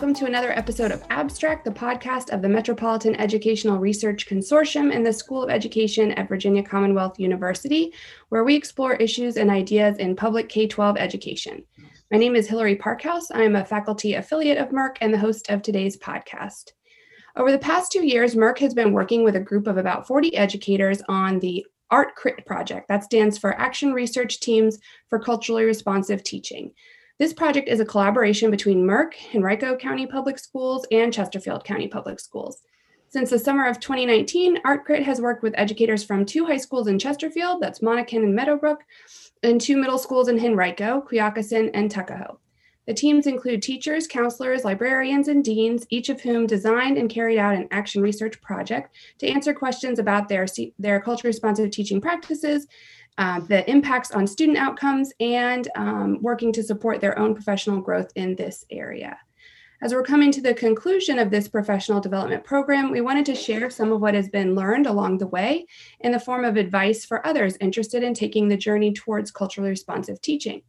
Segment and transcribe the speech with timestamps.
[0.00, 5.04] Welcome to another episode of Abstract, the podcast of the Metropolitan Educational Research Consortium and
[5.04, 7.92] the School of Education at Virginia Commonwealth University,
[8.30, 11.62] where we explore issues and ideas in public K 12 education.
[12.10, 13.30] My name is Hillary Parkhouse.
[13.30, 16.72] I am a faculty affiliate of MERC and the host of today's podcast.
[17.36, 20.34] Over the past two years, MERC has been working with a group of about 40
[20.34, 22.88] educators on the ART CRIT project.
[22.88, 24.78] That stands for Action Research Teams
[25.10, 26.72] for Culturally Responsive Teaching.
[27.20, 32.18] This project is a collaboration between MERC, Henrico County Public Schools, and Chesterfield County Public
[32.18, 32.62] Schools.
[33.08, 36.98] Since the summer of 2019, ArtCrit has worked with educators from two high schools in
[36.98, 38.80] Chesterfield, that's Monacan and Meadowbrook,
[39.42, 42.38] and two middle schools in Henrico, Quioccasin, and Tuckahoe.
[42.86, 47.54] The teams include teachers, counselors, librarians, and deans, each of whom designed and carried out
[47.54, 50.46] an action research project to answer questions about their,
[50.78, 52.66] their culture responsive teaching practices,
[53.18, 58.10] uh, the impacts on student outcomes, and um, working to support their own professional growth
[58.14, 59.18] in this area.
[59.82, 63.70] As we're coming to the conclusion of this professional development program, we wanted to share
[63.70, 65.66] some of what has been learned along the way
[66.00, 70.20] in the form of advice for others interested in taking the journey towards culturally responsive
[70.20, 70.60] teaching.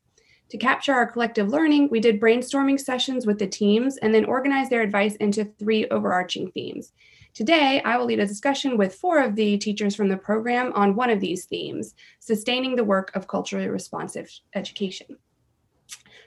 [0.51, 4.69] To capture our collective learning, we did brainstorming sessions with the teams and then organized
[4.69, 6.93] their advice into three overarching themes.
[7.33, 10.95] Today, I will lead a discussion with four of the teachers from the program on
[10.95, 15.17] one of these themes sustaining the work of culturally responsive education.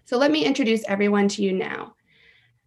[0.04, 1.94] So, let me introduce everyone to you now.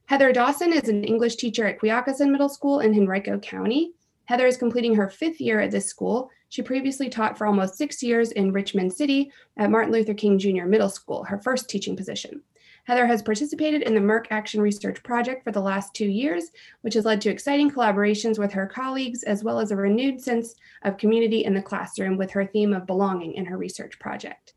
[0.06, 3.94] Heather Dawson is an English teacher at Quioccasin Middle School in Henrico County.
[4.26, 8.02] Heather is completing her fifth year at this school she previously taught for almost six
[8.02, 10.66] years in Richmond City at Martin Luther King Jr.
[10.66, 12.42] Middle School, her first teaching position.
[12.88, 16.52] Heather has participated in the MERC Action Research Project for the last two years,
[16.84, 20.56] which has led to exciting collaborations with her colleagues, as well as a renewed sense
[20.84, 24.54] of community in the classroom with her theme of belonging in her research project.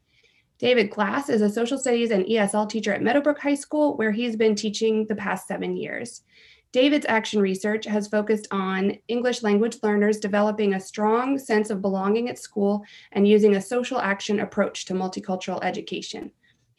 [0.59, 4.37] David Glass is a social studies and ESL teacher at Meadowbrook High School, where he's
[4.37, 6.23] been teaching the past seven years.
[6.71, 12.29] David's action research has focused on English language learners developing a strong sense of belonging
[12.29, 16.31] at school and using a social action approach to multicultural education.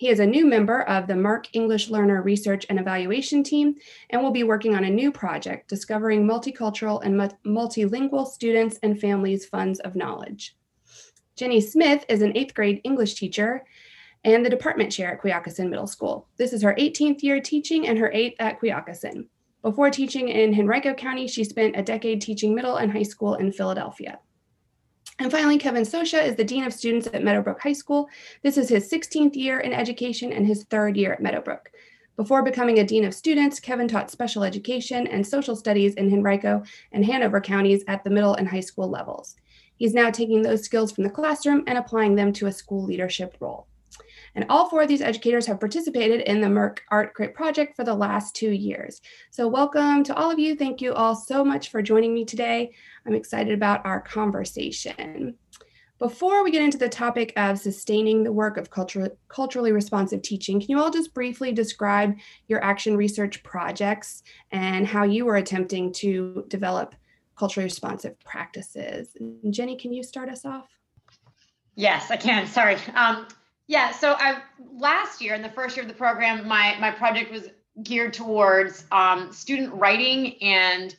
[0.02, 3.76] He is a new member of the MERC English Learner Research and Evaluation Team
[4.10, 7.14] and will be working on a new project discovering multicultural and
[7.46, 10.58] multilingual students and families' funds of knowledge.
[11.36, 13.64] Jenny Smith is an eighth grade English teacher
[14.24, 16.28] and the department chair at Quioccasin Middle School.
[16.36, 19.28] This is her 18th year teaching and her eighth at Quioccasin.
[19.62, 23.52] Before teaching in Henrico County, she spent a decade teaching middle and high school in
[23.52, 24.18] Philadelphia.
[25.20, 28.10] And finally, Kevin Sosha is the Dean of Students at Meadowbrook High School.
[28.44, 31.72] This is his 16th year in education and his third year at Meadowbrook.
[32.18, 36.64] Before becoming a Dean of Students, Kevin taught special education and social studies in Henrico
[36.92, 39.36] and Hanover counties at the middle and high school levels.
[39.76, 43.36] He's now taking those skills from the classroom and applying them to a school leadership
[43.40, 43.68] role.
[44.36, 47.84] And all four of these educators have participated in the MERC Art Crit project for
[47.84, 49.02] the last two years.
[49.30, 50.56] So welcome to all of you.
[50.56, 52.72] Thank you all so much for joining me today.
[53.06, 55.36] I'm excited about our conversation.
[56.00, 60.60] Before we get into the topic of sustaining the work of culture, culturally responsive teaching,
[60.60, 62.16] can you all just briefly describe
[62.48, 66.96] your action research projects and how you were attempting to develop
[67.38, 69.10] culturally responsive practices?
[69.52, 70.70] Jenny, can you start us off?
[71.76, 72.48] Yes, I can.
[72.48, 72.78] Sorry.
[72.96, 73.28] Um,
[73.72, 74.42] yeah, so I
[74.76, 77.48] last year in the first year of the program, my my project was
[77.82, 80.94] geared towards um, student writing and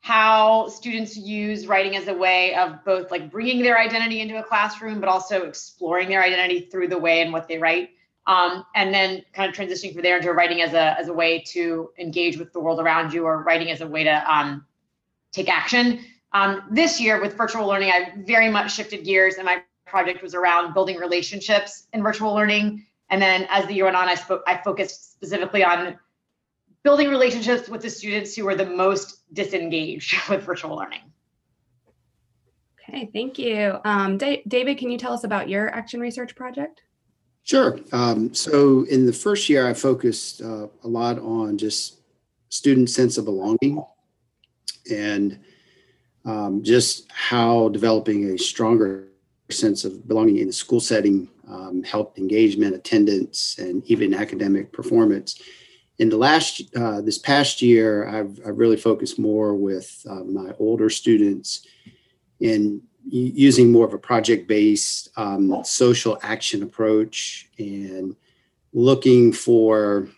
[0.00, 4.42] how students use writing as a way of both like bringing their identity into a
[4.42, 7.90] classroom, but also exploring their identity through the way and what they write.
[8.26, 11.44] Um, and then kind of transitioning from there into writing as a as a way
[11.52, 14.66] to engage with the world around you, or writing as a way to um,
[15.30, 16.00] take action.
[16.32, 20.34] Um, this year with virtual learning, I very much shifted gears, and my project was
[20.34, 22.86] around building relationships in virtual learning.
[23.10, 25.98] And then as the year went on, I spoke, I focused specifically on
[26.82, 31.02] building relationships with the students who were the most disengaged with virtual learning.
[32.88, 33.78] Okay, thank you.
[33.84, 36.82] Um, David, can you tell us about your action research project?
[37.42, 37.78] Sure.
[37.92, 42.00] Um, so in the first year, I focused uh, a lot on just
[42.48, 43.82] student sense of belonging
[44.90, 45.38] and
[46.24, 49.09] um, just how developing a stronger
[49.52, 55.40] sense of belonging in the school setting um, helped engagement, attendance, and even academic performance.
[55.98, 60.52] In the last, uh, this past year, I've, I've, really focused more with uh, my
[60.58, 61.66] older students
[62.38, 68.16] in using more of a project-based um, social action approach and
[68.72, 70.08] looking for,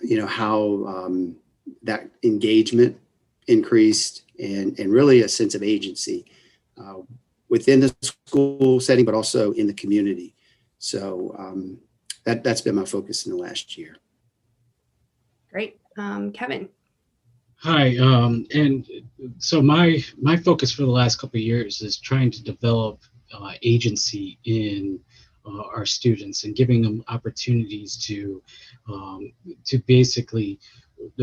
[0.00, 1.36] you know, how um,
[1.82, 2.98] that engagement
[3.46, 6.24] increased and, and really a sense of agency.
[6.78, 7.00] Uh,
[7.54, 10.34] within the school setting, but also in the community.
[10.78, 11.78] So um,
[12.24, 13.96] that that's been my focus in the last year.
[15.52, 15.78] Great.
[15.96, 16.68] Um, Kevin.
[17.58, 18.84] Hi, um, and
[19.38, 22.98] so my my focus for the last couple of years is trying to develop
[23.32, 24.98] uh, agency in
[25.46, 28.42] uh, our students and giving them opportunities to
[28.92, 29.32] um,
[29.68, 30.58] to basically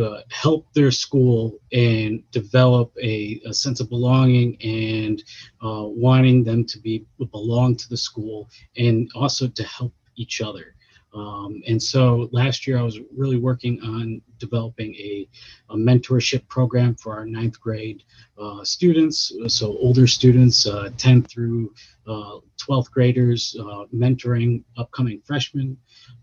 [0.01, 5.23] uh, help their school and develop a, a sense of belonging and
[5.61, 10.75] uh, wanting them to be belong to the school and also to help each other.
[11.13, 15.27] Um, and so last year I was really working on developing a,
[15.69, 18.03] a mentorship program for our ninth grade
[18.37, 21.73] uh, students, so older students, uh, 10 through
[22.07, 25.77] uh, 12th graders, uh, mentoring upcoming freshmen.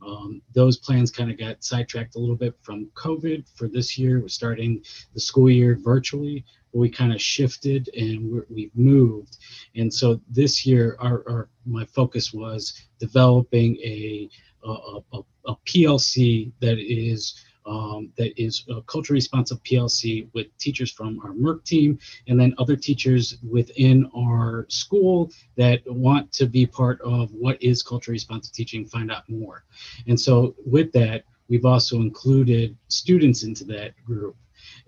[0.05, 4.20] Um, those plans kind of got sidetracked a little bit from COVID for this year.
[4.20, 4.82] We're starting
[5.14, 9.38] the school year virtually, we kind of shifted and we have moved.
[9.75, 14.29] And so this year, our, our my focus was developing a
[14.64, 20.90] a, a, a PLC that is um, that is a culture responsive PLC with teachers
[20.90, 26.64] from our MERC team and then other teachers within our school that want to be
[26.66, 29.64] part of what is culture responsive teaching, find out more.
[30.06, 34.37] And so with that, we've also included students into that group.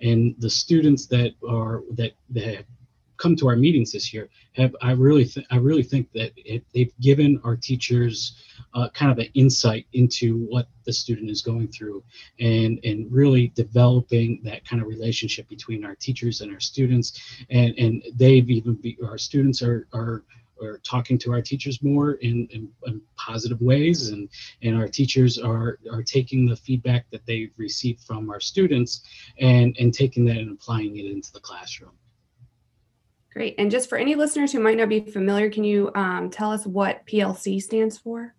[0.00, 2.64] And the students that are that that
[3.20, 6.64] come to our meetings this year have I really th- I really think that it,
[6.74, 8.42] they've given our teachers
[8.74, 12.02] uh, kind of an insight into what the student is going through
[12.40, 17.20] and and really developing that kind of relationship between our teachers and our students.
[17.50, 20.24] And and they've even be, our students are are
[20.62, 24.10] are talking to our teachers more in, in, in, positive ways.
[24.10, 24.28] And
[24.62, 29.02] and our teachers are are taking the feedback that they've received from our students
[29.38, 31.92] and and taking that and applying it into the classroom
[33.32, 33.54] Great.
[33.58, 36.66] And just for any listeners who might not be familiar, can you um, tell us
[36.66, 38.34] what PLC stands for?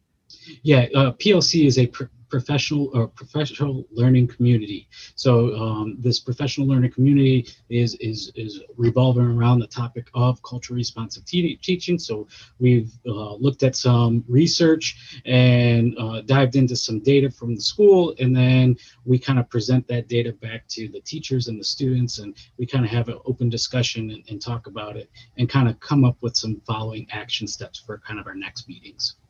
[0.64, 4.88] Yeah, uh, PLC is a pr- professional or professional learning community.
[5.16, 5.32] So
[5.64, 11.26] um, this professional learning community is is is revolving around the topic of cultural responsive
[11.26, 12.00] te- teaching.
[12.00, 12.28] So
[12.60, 18.16] we've uh, looked at some research and uh, dived into some data from the school,
[18.20, 22.20] and then we kind of present that data back to the teachers and the students,
[22.20, 25.68] and we kind of have an open discussion and, and talk about it, and kind
[25.70, 29.21] of come up with some following action steps for kind of our next meetings.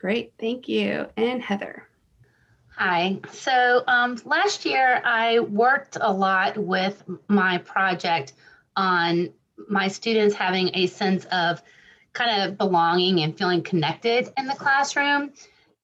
[0.00, 1.06] Great, thank you.
[1.18, 1.86] And Heather.
[2.76, 3.18] Hi.
[3.30, 8.32] So um, last year I worked a lot with my project
[8.76, 9.28] on
[9.68, 11.62] my students having a sense of
[12.14, 15.32] kind of belonging and feeling connected in the classroom.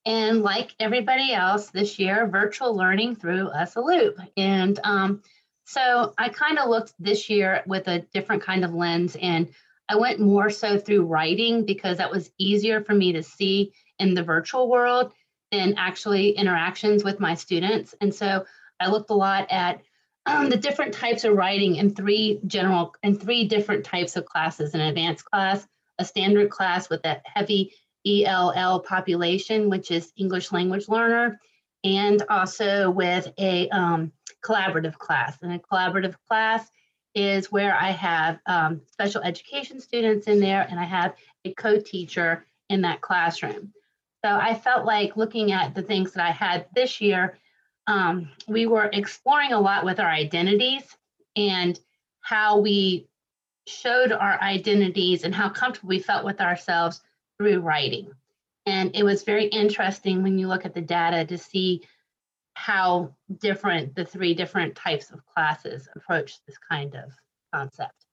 [0.06, 4.18] And like everybody else this year, virtual learning threw us a loop.
[4.38, 5.22] And um,
[5.64, 9.48] so I kind of looked this year with a different kind of lens and
[9.88, 14.14] I went more so through writing because that was easier for me to see in
[14.14, 15.12] the virtual world
[15.52, 17.94] than actually interactions with my students.
[18.00, 18.44] And so
[18.80, 19.80] I looked a lot at
[20.26, 24.74] um, the different types of writing in three general and three different types of classes:
[24.74, 25.66] an advanced class,
[25.98, 27.72] a standard class with a heavy
[28.06, 31.40] ELL population, which is English language learner,
[31.84, 34.12] and also with a um,
[34.44, 35.38] collaborative class.
[35.42, 36.68] And a collaborative class
[37.14, 42.44] is where I have um, special education students in there, and I have a co-teacher
[42.68, 43.72] in that classroom.
[44.24, 47.38] So I felt like looking at the things that I had this year,
[47.86, 50.82] um, we were exploring a lot with our identities
[51.36, 51.78] and
[52.20, 53.06] how we
[53.66, 57.00] showed our identities and how comfortable we felt with ourselves
[57.38, 58.10] through writing.
[58.64, 61.82] And it was very interesting when you look at the data to see
[62.54, 67.12] how different the three different types of classes approach this kind of
[67.54, 68.06] concept.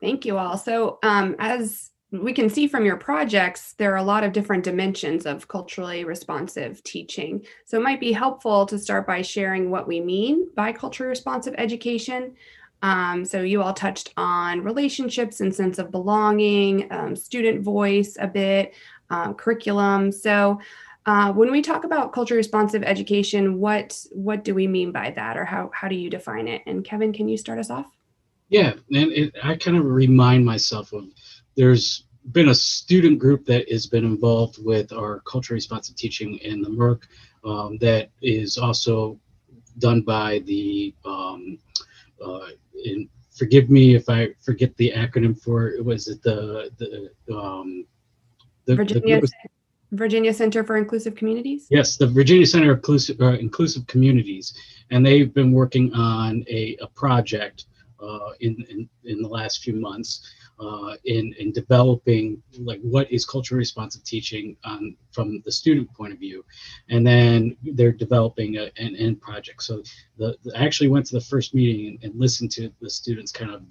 [0.00, 0.56] Thank you all.
[0.56, 1.90] So, um, as
[2.22, 6.04] we can see from your projects, there are a lot of different dimensions of culturally
[6.04, 7.44] responsive teaching.
[7.64, 11.54] So it might be helpful to start by sharing what we mean by culturally responsive
[11.58, 12.34] education.
[12.82, 18.26] Um, so you all touched on relationships and sense of belonging, um, student voice a
[18.26, 18.74] bit,
[19.10, 20.12] uh, curriculum.
[20.12, 20.60] So
[21.06, 25.36] uh, when we talk about culture responsive education, what what do we mean by that,
[25.36, 26.62] or how how do you define it?
[26.66, 27.86] And Kevin, can you start us off?
[28.48, 31.04] Yeah, and it, I kind of remind myself of
[31.56, 36.62] there's been a student group that has been involved with our culture responsive teaching in
[36.62, 37.02] the MERC
[37.44, 39.18] um, that is also
[39.78, 41.58] done by the, um,
[42.24, 42.46] uh,
[42.84, 47.84] in, forgive me if I forget the acronym for it, was it the, the, um,
[48.64, 49.28] the Virginia, the
[49.92, 51.66] Virginia Center for Inclusive Communities?
[51.70, 54.54] Yes, the Virginia Center for Inclusive, uh, Inclusive Communities.
[54.90, 57.66] And they've been working on a, a project
[58.00, 63.24] uh, in, in, in the last few months uh, in in developing like what is
[63.24, 66.44] culturally responsive teaching um, from the student point of view,
[66.88, 69.62] and then they're developing a, an end project.
[69.62, 69.82] So
[70.18, 73.32] the, the, I actually went to the first meeting and, and listened to the students
[73.32, 73.62] kind of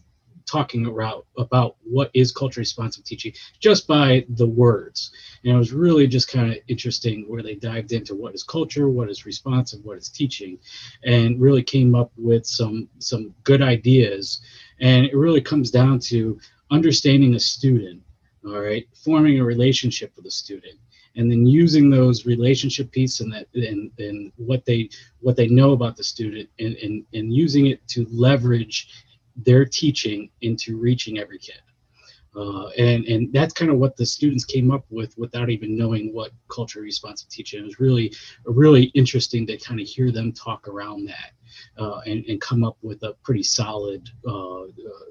[0.45, 5.11] talking about about what is culturally responsive teaching just by the words.
[5.43, 8.89] And it was really just kind of interesting where they dived into what is culture
[8.89, 10.59] what is responsive what is teaching
[11.03, 14.41] and really came up with some some good ideas.
[14.79, 16.39] And it really comes down to
[16.73, 18.01] understanding a student
[18.45, 20.77] all right forming a relationship with a student
[21.15, 24.89] and then using those relationship pieces and that and, and what they
[25.19, 30.29] what they know about the student and, and and using it to leverage their teaching
[30.41, 31.61] into reaching every kid.
[32.35, 36.11] Uh, and and that's kind of what the students came up with without even knowing
[36.13, 37.59] what culturally responsive teaching.
[37.59, 38.11] It was really
[38.45, 41.33] really interesting to kind of hear them talk around that
[41.77, 44.67] uh, and and come up with a pretty solid uh, uh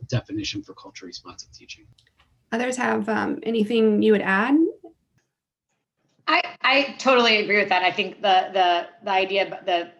[0.08, 1.86] definition for culturally responsive teaching.
[2.52, 4.56] Others have um, anything you would add?
[6.26, 7.82] I I totally agree with that.
[7.82, 9.90] I think the the the idea the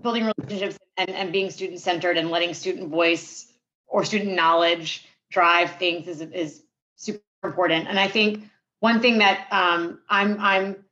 [0.00, 3.52] building relationships and, and being student centered and letting student voice
[3.86, 6.62] or student knowledge drive things is, is
[6.96, 7.88] super important.
[7.88, 8.44] And I think
[8.80, 10.83] one thing that um, I'm I'm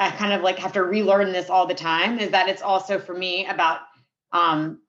[0.00, 2.98] I kind of like have to relearn this all the time is that it's also
[2.98, 3.80] for me about
[4.32, 4.80] um,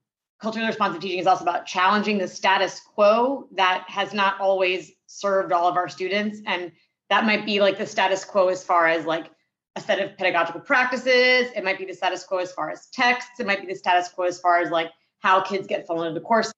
[0.42, 5.52] culturally responsive teaching is also about challenging the status quo that has not always served
[5.52, 6.72] all of our students and
[7.10, 9.30] that might be like the status quo as far as like
[9.76, 11.52] a set of pedagogical practices.
[11.56, 13.40] It might be the status quo as far as texts.
[13.40, 16.22] It might be the status quo as far as like how kids get funneled into
[16.22, 16.54] course.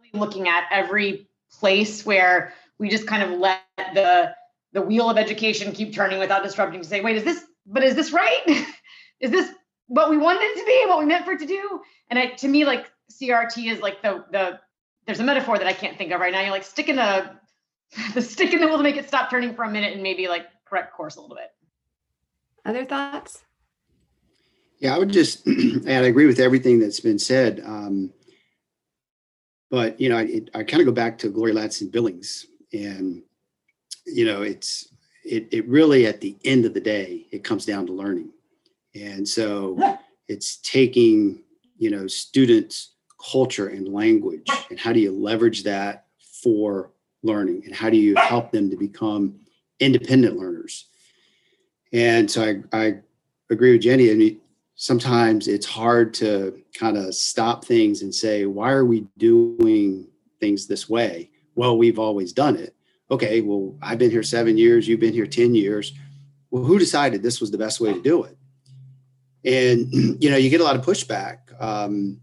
[0.00, 3.60] Really looking at every place where we just kind of let
[3.92, 4.34] the
[4.72, 7.94] the wheel of education keep turning without disrupting to say, wait, is this, but is
[7.94, 8.42] this right?
[9.20, 9.50] is this
[9.86, 11.80] what we wanted it to be, what we meant for it to do?
[12.10, 14.60] And I, to me, like CRT is like the, the,
[15.06, 16.40] there's a metaphor that I can't think of right now.
[16.40, 17.38] You're like sticking a,
[18.14, 20.28] the stick in the wheel to make it stop turning for a minute and maybe
[20.28, 21.50] like correct course a little bit.
[22.64, 23.44] Other thoughts?
[24.78, 27.62] Yeah, I would just, and I agree with everything that's been said.
[27.64, 28.12] Um,
[29.70, 33.22] but you know, I, I kind of go back to Gloria Ladson Billings, and
[34.06, 34.93] you know, it's
[35.24, 38.30] it it really at the end of the day, it comes down to learning,
[38.94, 41.42] and so it's taking
[41.78, 42.94] you know students'
[43.32, 46.06] culture and language, and how do you leverage that
[46.42, 49.34] for learning, and how do you help them to become
[49.80, 50.86] independent learners
[51.94, 52.94] and so I, I
[53.50, 54.10] agree with Jenny.
[54.10, 54.40] I mean,
[54.74, 60.08] sometimes it's hard to kind of stop things and say, why are we doing
[60.40, 61.30] things this way?
[61.54, 62.73] Well, we've always done it.
[63.10, 65.92] Okay, well, I've been here seven years, you've been here 10 years.
[66.50, 68.36] Well, who decided this was the best way to do it?
[69.44, 69.92] And
[70.22, 71.38] you know, you get a lot of pushback.
[71.60, 72.20] Um,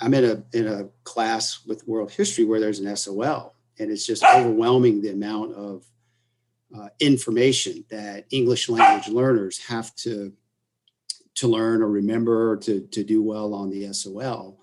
[0.00, 4.06] I'm in a in a class with world history where there's an SOL, and it's
[4.06, 5.84] just overwhelming the amount of
[6.76, 10.32] uh, information that English language learners have to
[11.34, 14.58] to learn or remember to, to do well on the SOL.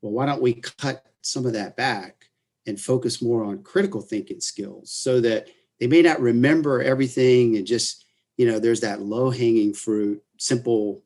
[0.00, 2.23] Well, why don't we cut some of that back
[2.66, 5.48] and focus more on critical thinking skills so that
[5.80, 8.06] they may not remember everything and just,
[8.36, 11.02] you know, there's that low hanging fruit, simple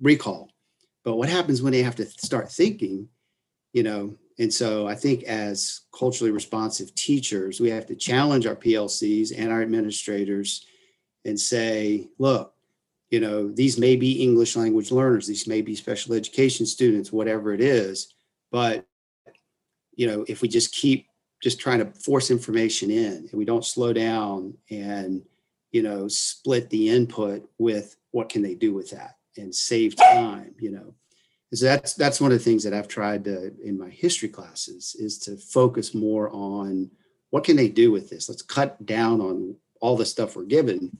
[0.00, 0.50] recall.
[1.04, 3.08] But what happens when they have to start thinking,
[3.72, 8.56] you know, and so I think as culturally responsive teachers, we have to challenge our
[8.56, 10.66] PLCs and our administrators
[11.24, 12.52] and say, look,
[13.10, 17.52] you know, these may be English language learners, these may be special education students, whatever
[17.52, 18.12] it is.
[18.50, 18.86] But,
[19.96, 21.08] you know, if we just keep
[21.42, 25.22] just trying to force information in and we don't slow down and,
[25.72, 30.54] you know, split the input with what can they do with that and save time,
[30.58, 30.94] you know,
[31.54, 34.96] so that's that's one of the things that I've tried to in my history classes
[34.98, 36.90] is to focus more on
[37.30, 38.28] what can they do with this.
[38.28, 40.96] Let's cut down on all the stuff we're given,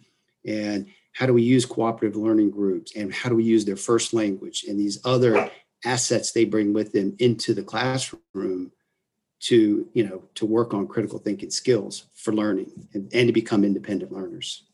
[0.46, 4.14] and how do we use cooperative learning groups, and how do we use their first
[4.14, 5.50] language and these other
[5.84, 8.70] assets they bring with them into the classroom
[9.44, 13.62] to you know to work on critical thinking skills for learning and, and to become
[13.62, 14.64] independent learners.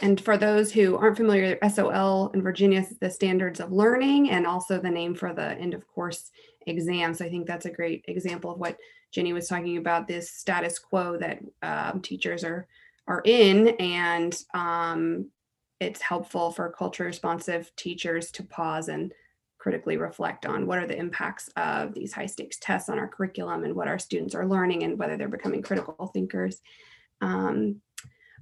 [0.00, 4.80] And for those who aren't familiar, SOL in Virginia the standards of learning and also
[4.80, 6.32] the name for the end of course
[6.66, 7.14] exam.
[7.14, 8.76] So I think that's a great example of what
[9.12, 12.66] Jenny was talking about this status quo that um, teachers are
[13.06, 15.30] are in and um,
[15.78, 19.12] it's helpful for culture responsive teachers to pause and
[19.62, 23.62] critically reflect on what are the impacts of these high stakes tests on our curriculum
[23.62, 26.60] and what our students are learning and whether they're becoming critical thinkers.
[27.20, 27.80] Um,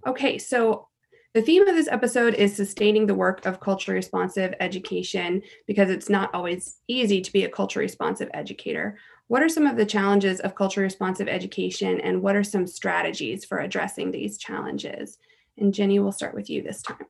[0.07, 0.89] okay, so
[1.35, 6.09] the theme of this episode is sustaining the work of culturally responsive education because it's
[6.09, 8.97] not always easy to be a culturally responsive educator.
[9.29, 13.45] What are some of the challenges of culture responsive education and what are some strategies
[13.45, 15.19] for addressing these challenges?
[15.59, 17.07] And Jenny, we'll start with you this time.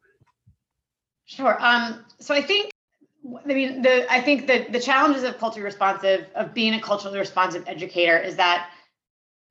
[1.26, 1.56] Sure.
[1.60, 2.72] Um, so I think,
[3.44, 7.18] I mean, the I think that the challenges of culturally responsive, of being a culturally
[7.18, 8.70] responsive educator, is that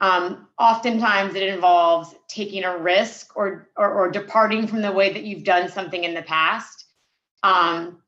[0.01, 5.23] um, oftentimes it involves taking a risk or, or, or departing from the way that
[5.23, 6.85] you've done something in the past.
[7.43, 8.01] Um,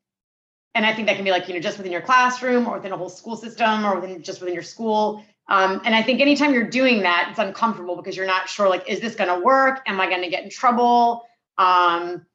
[0.73, 2.93] and I think that can be like you know just within your classroom or within
[2.93, 5.23] a whole school system or within just within your school.
[5.49, 8.87] Um, and I think anytime you're doing that, it's uncomfortable because you're not sure like,
[8.89, 9.81] is this going to work?
[9.85, 11.23] Am I going to get in trouble?
[11.57, 12.25] Um,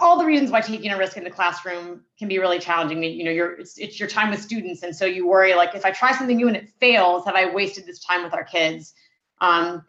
[0.00, 3.02] all the reasons why taking a risk in the classroom can be really challenging.
[3.02, 5.84] You know, you're it's, it's your time with students, and so you worry like, if
[5.84, 8.94] I try something new and it fails, have I wasted this time with our kids?
[9.40, 9.84] Um,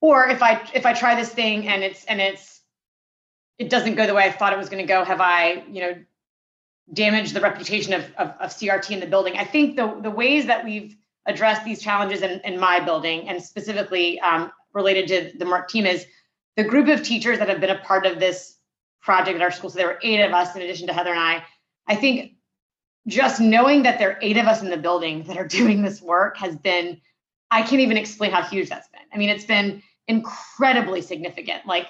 [0.00, 2.60] or if I if I try this thing and it's and it's
[3.58, 5.80] it doesn't go the way I thought it was going to go, have I you
[5.80, 5.94] know
[6.92, 9.36] damaged the reputation of, of, of CRT in the building?
[9.38, 10.94] I think the the ways that we've
[11.24, 15.86] addressed these challenges in, in my building and specifically um, related to the MERC team
[15.86, 16.06] is
[16.56, 18.55] the group of teachers that have been a part of this
[19.06, 19.70] project at our school.
[19.70, 21.44] So there were eight of us in addition to Heather and I.
[21.86, 22.32] I think
[23.06, 26.02] just knowing that there are eight of us in the building that are doing this
[26.02, 27.00] work has been,
[27.50, 29.00] I can't even explain how huge that's been.
[29.14, 31.64] I mean, it's been incredibly significant.
[31.66, 31.86] Like,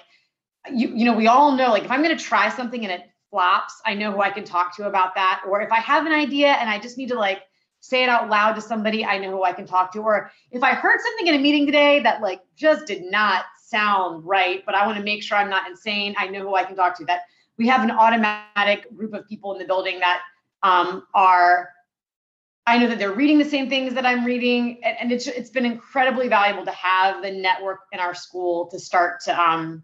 [0.71, 3.09] you, you know, we all know, like, if I'm going to try something and it
[3.31, 5.41] flops, I know who I can talk to about that.
[5.47, 7.41] Or if I have an idea and I just need to like
[7.79, 9.99] say it out loud to somebody, I know who I can talk to.
[9.99, 14.25] Or if I heard something in a meeting today that like just did not sound
[14.25, 16.15] right, but I want to make sure I'm not insane.
[16.17, 17.05] I know who I can talk to.
[17.05, 17.21] That
[17.57, 20.21] we have an automatic group of people in the building that
[20.63, 21.71] um, are.
[22.65, 25.49] I know that they're reading the same things that I'm reading, and, and it's it's
[25.49, 29.83] been incredibly valuable to have the network in our school to start to um,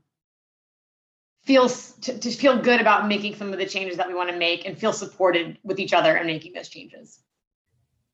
[1.44, 4.38] feel to, to feel good about making some of the changes that we want to
[4.38, 7.20] make and feel supported with each other and making those changes.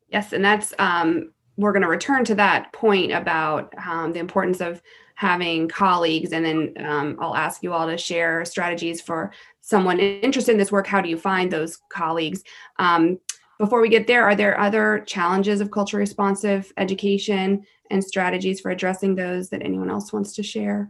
[0.09, 4.61] Yes, and that's um, we're going to return to that point about um, the importance
[4.61, 4.81] of
[5.19, 9.33] having colleagues and then um, i'll ask you all to share strategies for
[9.69, 10.87] someone interested in this work.
[10.87, 12.43] How do you find those colleagues?
[12.79, 13.19] Um,
[13.59, 18.71] before we get there are there other challenges of culture responsive education and strategies for
[18.71, 20.89] addressing those that anyone else wants to share?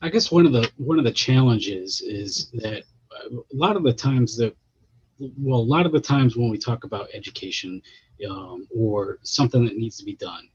[0.00, 3.92] I guess one of the one of the challenges is that a lot of the
[3.92, 4.54] times that
[5.18, 7.82] well a lot of the times when we talk about education
[8.28, 10.48] um, or something that needs to be done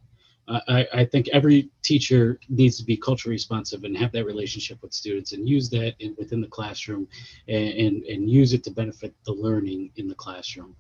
[0.48, 4.94] I, I, think every teacher needs to be culturally responsive and have that relationship with
[4.94, 7.08] students and use that in, within the classroom
[7.50, 10.74] and, and, and, use it to benefit the learning in the classroom.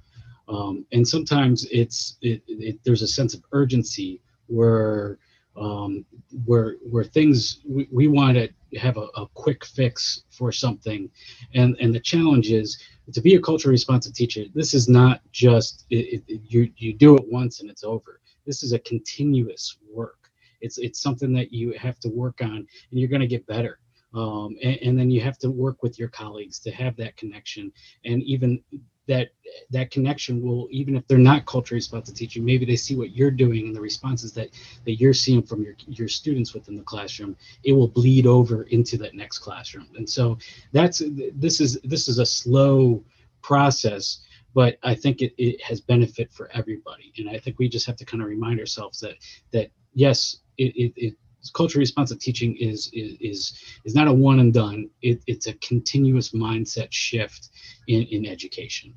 [0.48, 5.20] Um, and sometimes it's it, it, there's a sense of urgency where
[5.58, 6.06] um,
[6.46, 11.10] where where things we, we want to have a, a quick fix for something
[11.54, 12.82] and and the challenge is
[13.14, 17.16] to be a culturally responsive teacher this is not just it, it, you you do
[17.16, 20.32] it once and it's over this is a continuous work.
[20.62, 23.80] It's it's something that you have to work on, and you're going to get better.
[24.14, 27.74] Um, and, and, then you have to work with your colleagues to have that connection,
[28.06, 28.64] and even
[29.08, 29.30] that
[29.72, 33.32] that connection will even if they're not culturally responsive teaching maybe they see what you're
[33.32, 34.50] doing and the responses that
[34.86, 38.98] that you're seeing from your your students within the classroom it will bleed over into
[38.98, 40.38] that next classroom and so
[40.74, 41.02] that's
[41.36, 43.04] this is this is a slow
[43.42, 44.20] process
[44.58, 47.14] but I think it, it has benefit for everybody.
[47.20, 49.18] And I think we just have to kind of remind ourselves that
[49.54, 51.14] that yes, it, it, it
[51.54, 54.90] culturally responsive teaching is is is, is not a one and done.
[55.04, 57.50] It, it's a continuous mindset shift
[57.88, 58.96] in, in education.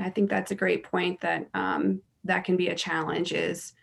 [0.00, 3.74] I think that's a great point that um, that can be a challenge is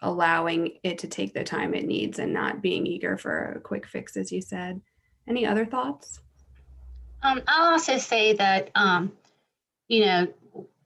[0.00, 3.86] allowing it to take the time it needs and not being eager for a quick
[3.86, 4.80] fix, as you said.
[5.28, 6.20] Any other thoughts?
[7.22, 9.12] Um, I'll also say that um,
[9.88, 10.28] you know,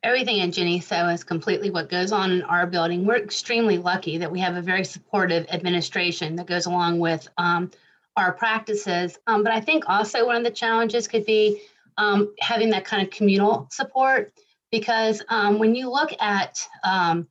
[0.02, 3.04] everything in Jenny So is completely what goes on in our building.
[3.04, 7.70] We're extremely lucky that we have a very supportive administration that goes along with um,
[8.16, 9.18] our practices.
[9.26, 11.62] Um, but I think also one of the challenges could be
[11.96, 14.32] um, having that kind of communal support
[14.70, 17.26] because um, when you look at um,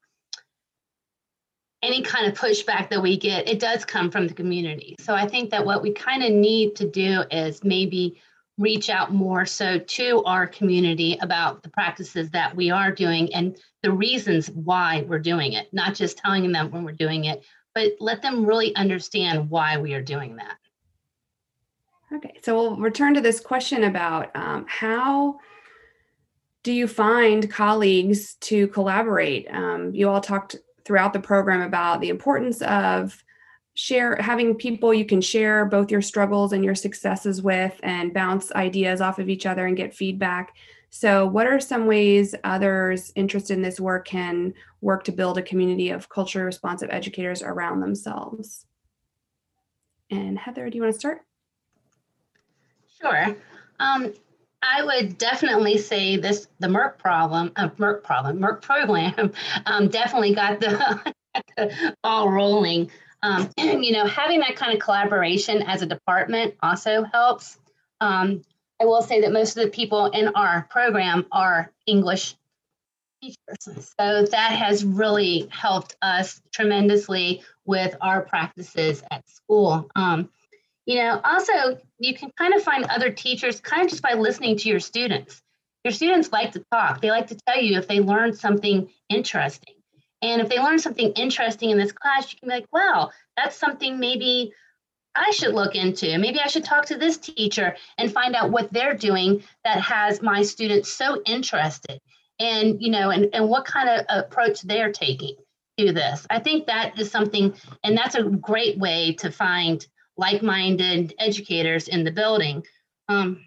[1.84, 4.96] any kind of pushback that we get, it does come from the community.
[5.00, 8.20] So I think that what we kind of need to do is maybe
[8.58, 13.58] reach out more so to our community about the practices that we are doing and
[13.84, 17.44] the reasons why we're doing it, not just telling them when we're doing it,
[17.76, 20.58] but let them really understand why we are doing that.
[22.12, 25.40] Okay, so we'll return to this question about um, how
[26.64, 29.48] do you find colleagues to collaborate?
[29.52, 33.24] Um, you all talked throughout the program about the importance of
[33.80, 38.52] share having people you can share both your struggles and your successes with and bounce
[38.54, 40.56] ideas off of each other and get feedback
[40.90, 45.44] So, what are some ways others interested in this work can work to build a
[45.44, 48.66] community of culturally responsive educators around themselves?
[50.10, 51.22] And Heather, do you want to start?
[53.00, 53.36] Sure.
[53.80, 54.12] Um,
[54.64, 59.34] I would definitely say this: the MERC problem, uh, MERC problem, MERC program,
[59.68, 61.14] um, definitely got the,
[62.04, 62.90] ball rolling.
[63.24, 67.58] Um, and, you know, having that kind of collaboration as a department also helps.
[68.00, 68.44] Um,
[68.80, 72.36] I will say that most of the people in our program are English
[73.22, 73.86] teachers.
[74.00, 79.90] So that has really helped us tremendously with our practices at school.
[79.96, 80.30] Um,
[80.86, 84.58] you know, also, you can kind of find other teachers kind of just by listening
[84.58, 85.42] to your students.
[85.84, 89.74] Your students like to talk, they like to tell you if they learned something interesting.
[90.22, 93.56] And if they learn something interesting in this class, you can be like, wow, that's
[93.56, 94.52] something maybe
[95.16, 96.18] I should look into.
[96.18, 100.22] Maybe I should talk to this teacher and find out what they're doing that has
[100.22, 102.00] my students so interested
[102.40, 105.36] and you know and, and what kind of approach they're taking
[105.78, 106.26] to this.
[106.30, 107.54] I think that is something
[107.84, 109.86] and that's a great way to find
[110.18, 112.64] like-minded educators in the building.
[113.10, 113.44] Um,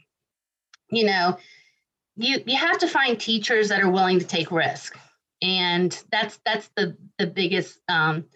[0.90, 1.38] you know,
[2.16, 4.98] you you have to find teachers that are willing to take risk.
[5.42, 8.26] And that's that's the the biggest um,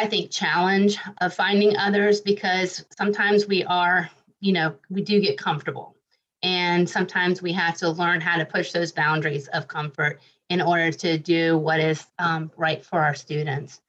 [0.00, 4.08] I think, challenge of finding others because sometimes we are,
[4.40, 5.94] you know, we do get comfortable.
[6.42, 10.90] And sometimes we have to learn how to push those boundaries of comfort in order
[10.90, 13.82] to do what is um, right for our students.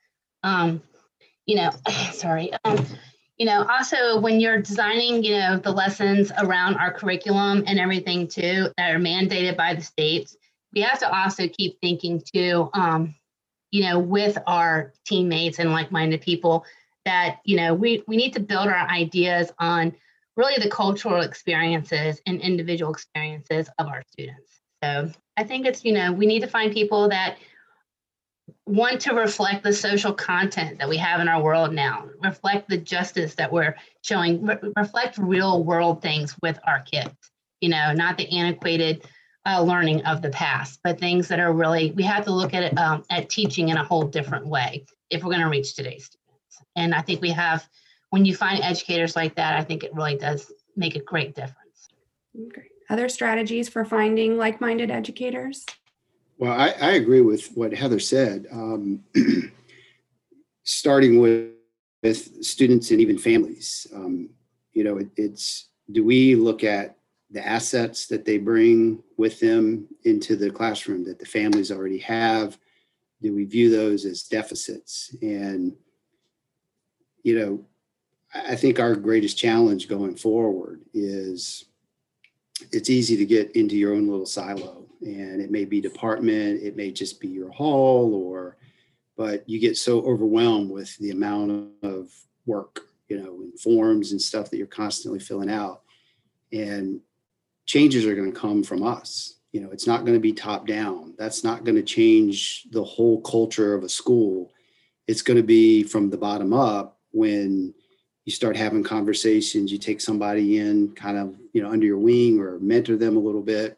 [0.43, 0.81] Um,
[1.45, 1.71] you know,
[2.11, 2.51] sorry.
[2.65, 2.85] Um,
[3.37, 8.27] you know, also when you're designing, you know, the lessons around our curriculum and everything
[8.27, 10.35] too that are mandated by the states,
[10.73, 13.15] we have to also keep thinking too, um,
[13.71, 16.65] you know, with our teammates and like-minded people
[17.05, 19.93] that, you know, we, we need to build our ideas on
[20.37, 24.61] really the cultural experiences and individual experiences of our students.
[24.83, 27.37] So I think it's, you know, we need to find people that
[28.65, 32.77] want to reflect the social content that we have in our world now, reflect the
[32.77, 37.13] justice that we're showing, re- reflect real world things with our kids,
[37.59, 39.05] you know, not the antiquated
[39.45, 42.63] uh, learning of the past, but things that are really, we have to look at
[42.63, 46.05] it, um, at teaching in a whole different way if we're going to reach today's
[46.05, 46.63] students.
[46.75, 47.67] And I think we have,
[48.11, 51.89] when you find educators like that, I think it really does make a great difference.
[52.47, 52.67] Okay.
[52.89, 55.65] Other strategies for finding like minded educators?
[56.37, 58.47] Well, I, I, agree with what Heather said.
[58.51, 59.03] Um,
[60.63, 61.51] starting with,
[62.03, 64.29] with students and even families, um,
[64.73, 66.97] you know, it, it's do we look at
[67.31, 72.57] the assets that they bring with them into the classroom that the families already have?
[73.21, 75.15] Do we view those as deficits?
[75.21, 75.75] And,
[77.23, 77.65] you know,
[78.33, 81.65] I think our greatest challenge going forward is
[82.71, 86.75] it's easy to get into your own little silo and it may be department, it
[86.75, 88.57] may just be your hall or,
[89.17, 92.11] but you get so overwhelmed with the amount of
[92.45, 95.81] work, you know, and forms and stuff that you're constantly filling out.
[96.51, 97.01] And
[97.71, 99.35] changes are going to come from us.
[99.53, 101.13] You know, it's not going to be top down.
[101.17, 104.51] That's not going to change the whole culture of a school.
[105.07, 107.73] It's going to be from the bottom up when
[108.25, 112.41] you start having conversations, you take somebody in kind of, you know, under your wing
[112.41, 113.77] or mentor them a little bit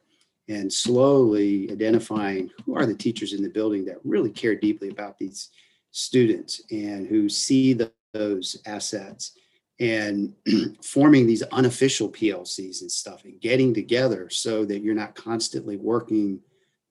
[0.49, 5.19] and slowly identifying who are the teachers in the building that really care deeply about
[5.19, 5.49] these
[5.91, 9.33] students and who see the, those assets
[9.79, 10.33] and
[10.83, 16.39] forming these unofficial PLCs and stuff and getting together so that you're not constantly working,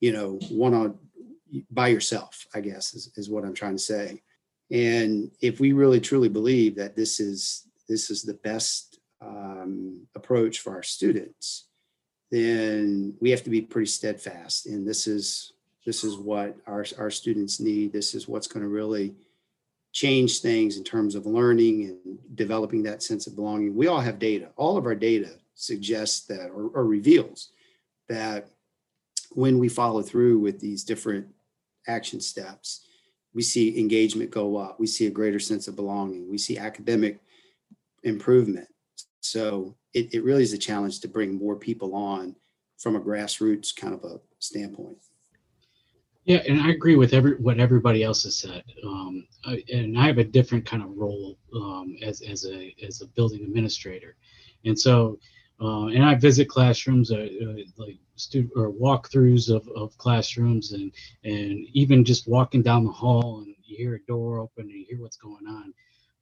[0.01, 0.99] you know, one on
[1.71, 4.23] by yourself, I guess is, is what I'm trying to say.
[4.71, 10.61] And if we really truly believe that this is this is the best um, approach
[10.61, 11.67] for our students,
[12.31, 14.67] then we have to be pretty steadfast.
[14.67, 15.53] And this is
[15.85, 17.93] this is what our, our students need.
[17.93, 19.15] This is what's going to really
[19.93, 21.99] change things in terms of learning and
[22.35, 23.75] developing that sense of belonging.
[23.75, 24.49] We all have data.
[24.57, 27.51] All of our data suggests that or, or reveals
[28.09, 28.49] that
[29.33, 31.27] when we follow through with these different
[31.87, 32.87] action steps,
[33.35, 34.79] we see engagement go up.
[34.79, 36.31] We see a greater sense of belonging.
[36.31, 37.21] We see academic
[38.03, 38.69] improvement.
[39.21, 42.37] So it, it really is a challenge to bring more people on
[42.79, 44.99] from a grassroots kind of a standpoint.
[46.25, 48.63] Yeah, and I agree with every what everybody else has said.
[48.85, 53.03] Um, I, and I have a different kind of role um, as as a as
[53.03, 54.17] a building administrator,
[54.65, 55.19] and so
[55.61, 60.93] uh, and I visit classrooms, uh, uh, like student or walkthroughs of, of classrooms, and
[61.25, 64.87] and even just walking down the hall and you hear a door open and you
[64.89, 65.75] hear what's going on.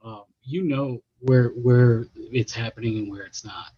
[0.02, 3.72] Uh, you know where where it's happening and where it's not.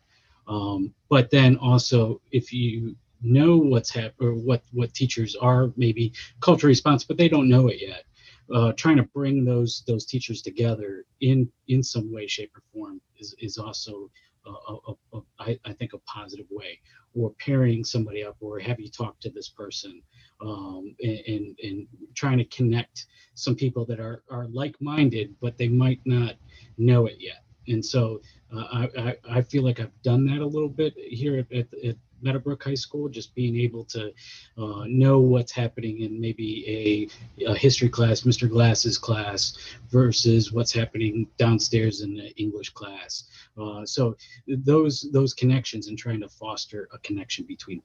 [0.47, 6.13] Um, but then also, if you know what's happening or what what teachers are maybe
[6.41, 8.05] culture response, but they don't know it yet.
[8.53, 13.01] Uh, trying to bring those those teachers together in in some way, shape, or form
[13.19, 14.11] is is also
[14.47, 16.81] a, a, a, I, I think a positive way.
[17.15, 20.01] Or pairing somebody up, or have you talked to this person,
[20.41, 25.59] um, and, and and trying to connect some people that are are like minded, but
[25.59, 26.37] they might not
[26.79, 27.45] know it yet.
[27.69, 28.21] And so
[28.55, 31.69] uh, I, I, I feel like I've done that a little bit here at, at,
[31.85, 34.13] at Meadowbrook High School, just being able to
[34.59, 38.49] uh, know what's happening in maybe a, a, history class, Mr.
[38.49, 39.59] Glass's class,
[39.91, 43.25] versus what's happening downstairs in the English class.
[43.61, 47.83] Uh, so those those connections and trying to foster a connection between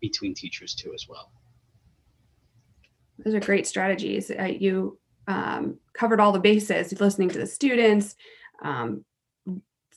[0.00, 1.32] between teachers too as well.
[3.24, 4.30] Those are great strategies.
[4.30, 4.98] Uh, you
[5.28, 8.16] um, covered all the bases, listening to the students,
[8.62, 9.04] um,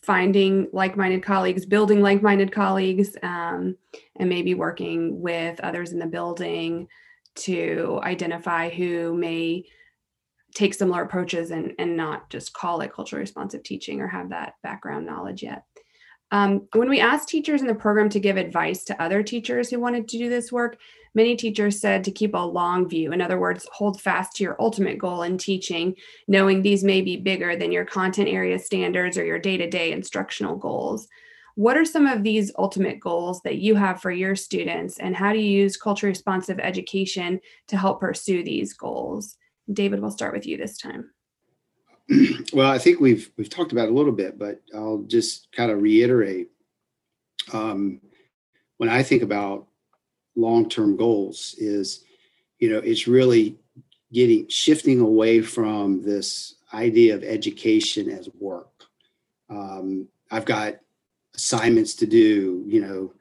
[0.04, 3.76] finding like-minded colleagues building like-minded colleagues um,
[4.18, 6.88] and maybe working with others in the building
[7.36, 9.64] to identify who may
[10.54, 14.54] take similar approaches and, and not just call it culturally responsive teaching or have that
[14.62, 15.64] background knowledge yet
[16.34, 19.80] um, when we asked teachers in the program to give advice to other teachers who
[19.80, 20.78] wanted to do this work
[21.16, 23.12] Many teachers said to keep a long view.
[23.12, 25.96] In other words, hold fast to your ultimate goal in teaching,
[26.28, 29.92] knowing these may be bigger than your content area standards or your day to day
[29.92, 31.08] instructional goals.
[31.56, 35.34] What are some of these ultimate goals that you have for your students, and how
[35.34, 39.38] do you use culture responsive education to help pursue these goals?
[39.72, 41.13] David, we'll start with you this time.
[42.54, 45.82] Well, I think we've we've talked about a little bit, but I'll just kind of
[45.82, 46.50] reiterate.
[47.52, 48.00] Um,
[48.78, 49.68] when I think about
[50.36, 52.04] long-term goals is
[52.60, 53.58] you know it's really
[54.12, 58.86] getting shifting away from this idea of education as work
[59.50, 60.76] um, i've got
[61.36, 63.14] assignments to do you know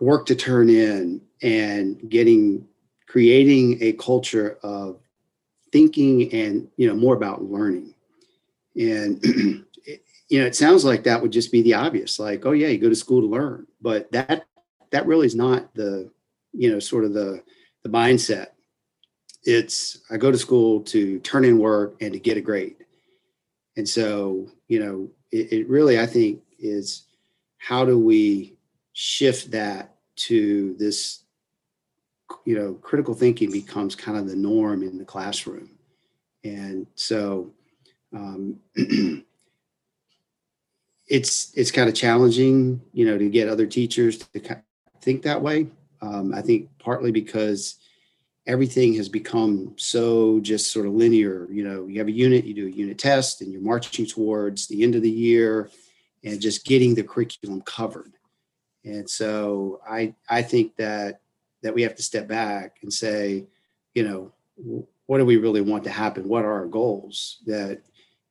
[0.00, 2.66] work to turn in and getting
[3.06, 4.98] creating a culture of
[5.70, 7.91] thinking and you know more about learning
[8.76, 9.22] and
[10.28, 12.78] you know it sounds like that would just be the obvious like oh yeah you
[12.78, 13.66] go to school to learn.
[13.80, 14.44] But that
[14.90, 16.10] that really is not the
[16.52, 17.42] you know sort of the
[17.82, 18.48] the mindset.
[19.44, 22.76] It's i go to school to turn in work and to get a grade.
[23.76, 27.04] And so you know it, it really i think is
[27.58, 28.54] how do we
[28.92, 31.24] shift that to this
[32.44, 35.70] you know critical thinking becomes kind of the norm in the classroom.
[36.44, 37.52] And so
[38.14, 38.58] um,
[41.06, 44.62] it's it's kind of challenging you know to get other teachers to
[45.00, 45.66] think that way
[46.02, 47.76] um, I think partly because
[48.46, 51.46] everything has become so just sort of linear.
[51.50, 54.66] You know, you have a unit, you do a unit test, and you're marching towards
[54.66, 55.70] the end of the year
[56.24, 58.12] and just getting the curriculum covered.
[58.84, 61.20] And so I I think that
[61.62, 63.46] that we have to step back and say,
[63.94, 64.32] you know,
[65.06, 66.28] what do we really want to happen?
[66.28, 67.38] What are our goals?
[67.46, 67.82] That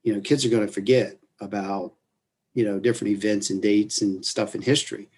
[0.03, 1.93] you know, kids are going to forget about
[2.53, 5.09] you know different events and dates and stuff in history.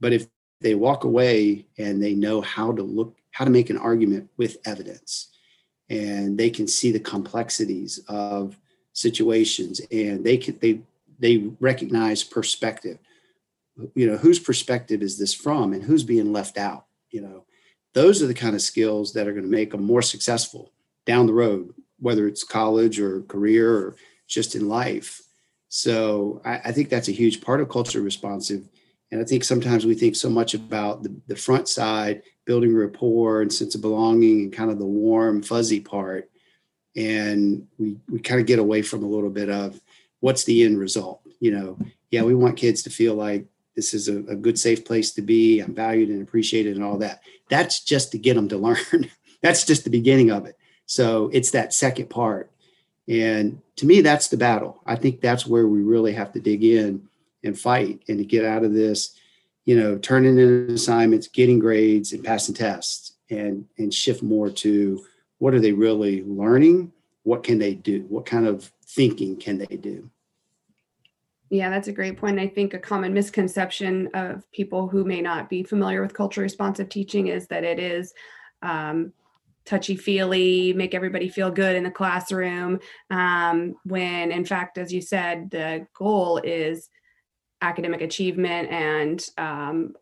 [0.00, 0.26] But if
[0.60, 4.56] they walk away and they know how to look how to make an argument with
[4.64, 5.28] evidence
[5.90, 8.56] and they can see the complexities of
[8.92, 10.80] situations and they can they
[11.18, 12.98] they recognize perspective
[13.94, 17.44] you know whose perspective is this from and who's being left out you know
[17.92, 20.72] those are the kind of skills that are going to make them more successful
[21.04, 25.22] down the road whether it's college or career or just in life
[25.68, 28.68] so I, I think that's a huge part of culture responsive
[29.12, 33.40] and I think sometimes we think so much about the, the front side, building rapport
[33.40, 36.30] and sense of belonging and kind of the warm, fuzzy part.
[36.96, 39.80] And we, we kind of get away from a little bit of
[40.20, 41.20] what's the end result.
[41.38, 41.78] You know,
[42.10, 45.22] yeah, we want kids to feel like this is a, a good, safe place to
[45.22, 45.60] be.
[45.60, 47.20] I'm valued and appreciated and all that.
[47.48, 49.10] That's just to get them to learn.
[49.42, 50.58] that's just the beginning of it.
[50.86, 52.50] So it's that second part.
[53.08, 54.80] And to me, that's the battle.
[54.86, 57.08] I think that's where we really have to dig in
[57.44, 59.16] and fight and to get out of this,
[59.64, 65.04] you know, turning in assignments, getting grades and passing tests and and shift more to
[65.38, 66.92] what are they really learning?
[67.22, 68.06] What can they do?
[68.08, 70.10] What kind of thinking can they do?
[71.50, 72.40] Yeah, that's a great point.
[72.40, 76.88] I think a common misconception of people who may not be familiar with culture responsive
[76.88, 78.12] teaching is that it is
[78.62, 79.12] um,
[79.66, 82.78] touchy feely, make everybody feel good in the classroom.
[83.10, 86.88] Um, when in fact, as you said, the goal is
[87.60, 89.94] academic achievement and um,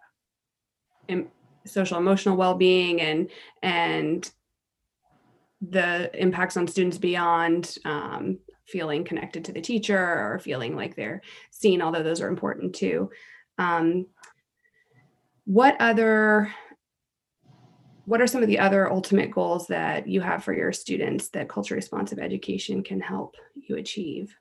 [1.66, 3.30] social emotional well-being and
[3.62, 4.30] and
[5.70, 11.22] the impacts on students beyond um, feeling connected to the teacher or feeling like they're
[11.50, 13.10] seen although those are important too
[13.56, 14.06] Um,
[15.46, 16.52] what other
[18.06, 21.48] what are some of the other ultimate goals that you have for your students that
[21.48, 24.36] culture responsive education can help you achieve?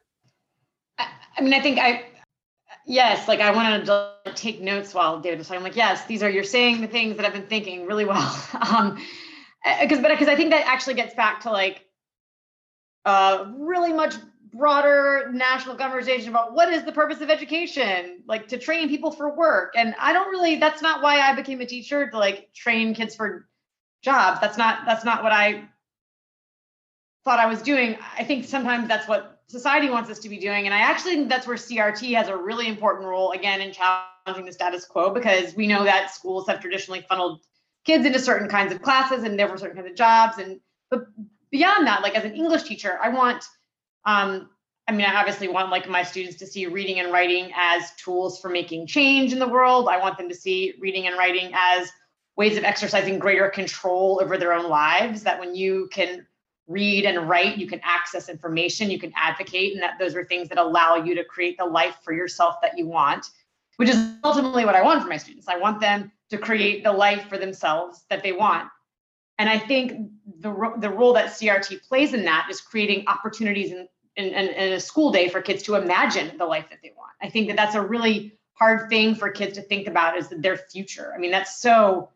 [0.98, 2.06] I, I mean, I think I,
[2.86, 5.60] yes, like I wanted to take notes while David was talking.
[5.60, 8.44] I'm like, yes, these are, you're saying the things that I've been thinking really well.
[8.70, 8.98] um,
[9.82, 11.86] because, but because I think that actually gets back to like,
[13.06, 14.16] uh, really much
[14.54, 19.36] broader national conversation about what is the purpose of education like to train people for
[19.36, 22.94] work and i don't really that's not why i became a teacher to like train
[22.94, 23.48] kids for
[24.04, 24.40] jobs.
[24.42, 25.64] That's not that's not what i
[27.24, 27.98] thought i was doing.
[28.18, 30.66] I think sometimes that's what society wants us to be doing.
[30.66, 34.46] And i actually think that's where crt has a really important role again in challenging
[34.46, 37.42] the status quo because we know that schools have traditionally funneled
[37.86, 40.38] kids into certain kinds of classes and never certain kinds of jobs.
[40.38, 41.06] And but
[41.52, 43.44] beyond that like as an english teacher i want
[44.06, 44.50] um,
[44.88, 48.40] I mean, I obviously want like my students to see reading and writing as tools
[48.40, 49.88] for making change in the world.
[49.88, 51.90] I want them to see reading and writing as
[52.36, 55.24] ways of exercising greater control over their own lives.
[55.24, 56.26] That when you can
[56.68, 60.50] read and write, you can access information, you can advocate, and that those are things
[60.50, 63.28] that allow you to create the life for yourself that you want,
[63.78, 65.48] which is ultimately what I want for my students.
[65.48, 68.70] I want them to create the life for themselves that they want.
[69.40, 73.88] And I think the, the role that CRT plays in that is creating opportunities in,
[74.16, 77.12] in, in, a school day for kids to imagine the life that they want.
[77.22, 80.58] I think that that's a really hard thing for kids to think about is their
[80.58, 81.14] future.
[81.16, 82.10] I mean, that's so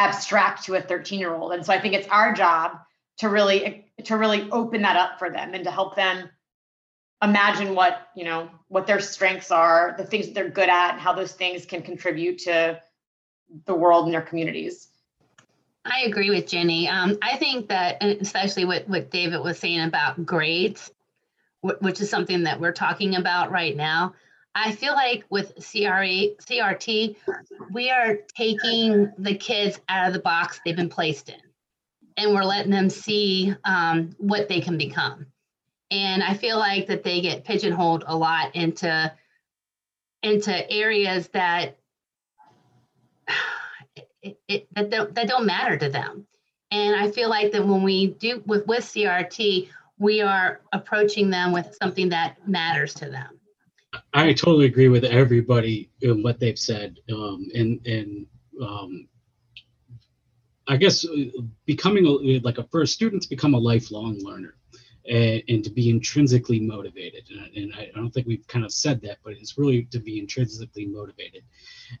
[0.00, 1.52] abstract to a 13 year old.
[1.52, 2.78] And so I think it's our job
[3.18, 6.30] to really to really open that up for them and to help them
[7.22, 11.00] imagine what you know what their strengths are the things that they're good at and
[11.00, 12.80] how those things can contribute to
[13.66, 14.88] the world and their communities
[15.84, 16.88] I agree with Jenny.
[16.88, 20.90] Um, I think that, especially what, what David was saying about grades,
[21.62, 24.14] which is something that we're talking about right now.
[24.54, 27.16] I feel like with CRE, CRT,
[27.70, 31.40] we are taking the kids out of the box they've been placed in,
[32.16, 35.26] and we're letting them see um, what they can become.
[35.92, 39.12] And I feel like that they get pigeonholed a lot into
[40.22, 41.78] into areas that
[44.22, 46.26] it, it, that, don't, that don't matter to them.
[46.70, 51.52] And I feel like that when we do with, with CRT, we are approaching them
[51.52, 53.39] with something that matters to them.
[54.12, 56.98] I totally agree with everybody in what they've said.
[57.12, 58.26] Um, and and
[58.62, 59.08] um,
[60.68, 64.54] I guess uh, becoming a, like a first student to become a lifelong learner
[65.08, 67.24] and, and to be intrinsically motivated.
[67.30, 70.20] And, and I, don't think we've kind of said that, but it's really to be
[70.20, 71.42] intrinsically motivated.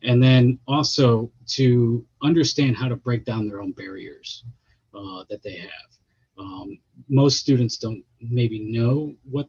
[0.02, 4.44] And then also to understand how to break down their own barriers
[4.94, 5.70] uh, that they have.
[6.38, 9.48] Um, most students don't maybe know what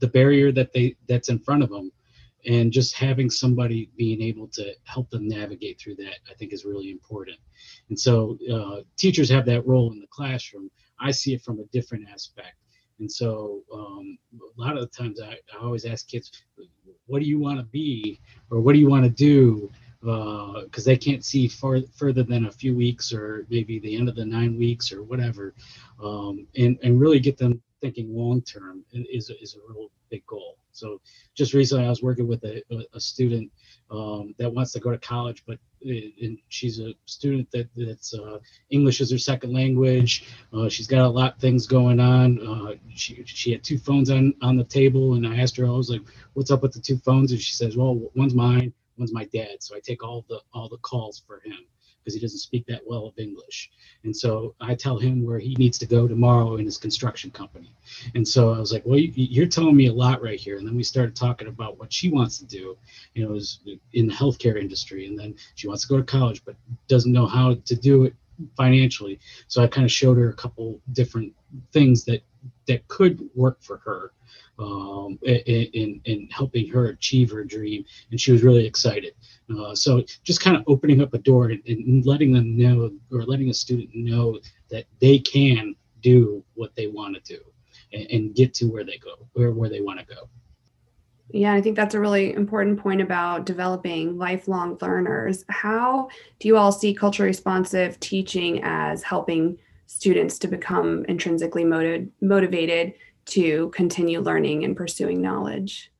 [0.00, 1.92] the barrier that they that's in front of them
[2.46, 6.64] and just having somebody being able to help them navigate through that i think is
[6.64, 7.36] really important.
[7.88, 10.70] And so uh, teachers have that role in the classroom.
[11.00, 12.54] I see it from a different aspect.
[12.98, 16.30] And so um, a lot of the times I, I always ask kids,
[17.06, 18.20] what do you want to be?
[18.50, 19.70] Or what do you want to do?
[20.00, 24.08] Because uh, they can't see far further than a few weeks or maybe the end
[24.08, 25.54] of the nine weeks or whatever.
[26.02, 30.56] Um, and, and really get them thinking long term is, is a real big goal.
[30.72, 31.00] So
[31.34, 32.62] just recently, I was working with a,
[32.94, 33.50] a student
[33.90, 38.38] um, that wants to go to college, but and she's a student that that's uh,
[38.70, 40.26] English is her second language.
[40.52, 42.46] Uh, she's got a lot of things going on.
[42.46, 45.70] Uh, she she had two phones on on the table, and I asked her, I
[45.70, 46.02] was like,
[46.34, 49.56] "What's up with the two phones?" And she says, "Well, one's mine, one's my dad,
[49.60, 51.66] so I take all the all the calls for him."
[52.00, 53.70] because he doesn't speak that well of English.
[54.04, 57.74] And so I tell him where he needs to go tomorrow in his construction company.
[58.14, 60.58] And so I was like, well, you, are telling me a lot right here.
[60.58, 62.76] And then we started talking about what she wants to do,
[63.14, 63.60] you know, is
[63.92, 65.06] in the healthcare industry.
[65.06, 66.56] And then she wants to go to college, but
[66.88, 68.14] doesn't know how to do it
[68.56, 69.20] financially.
[69.48, 71.34] So I kind of showed her a couple different
[71.72, 72.22] things that
[72.66, 74.12] that could work for her
[74.60, 77.84] um, in, in helping her achieve her dream.
[78.10, 79.14] And she was really excited.
[79.50, 83.24] Uh, so just kind of opening up a door and, and, letting them know or
[83.24, 84.38] letting a student know
[84.70, 87.42] that they can do what they want to do
[87.92, 90.28] and, and get to where they go or where they want to go.
[91.32, 95.44] Yeah, I think that's a really important point about developing lifelong learners.
[95.48, 96.08] How
[96.38, 102.94] do you all see culture responsive teaching as helping students to become intrinsically motiv- motivated
[103.26, 105.92] to continue learning and pursuing knowledge?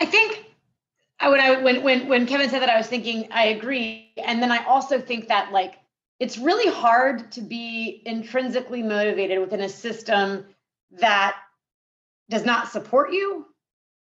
[0.00, 0.44] I think
[1.20, 4.42] I when I when when when Kevin said that, I was thinking I agree, and
[4.42, 5.74] then I also think that like
[6.20, 10.46] it's really hard to be intrinsically motivated within a system
[10.92, 11.36] that
[12.30, 13.46] does not support you,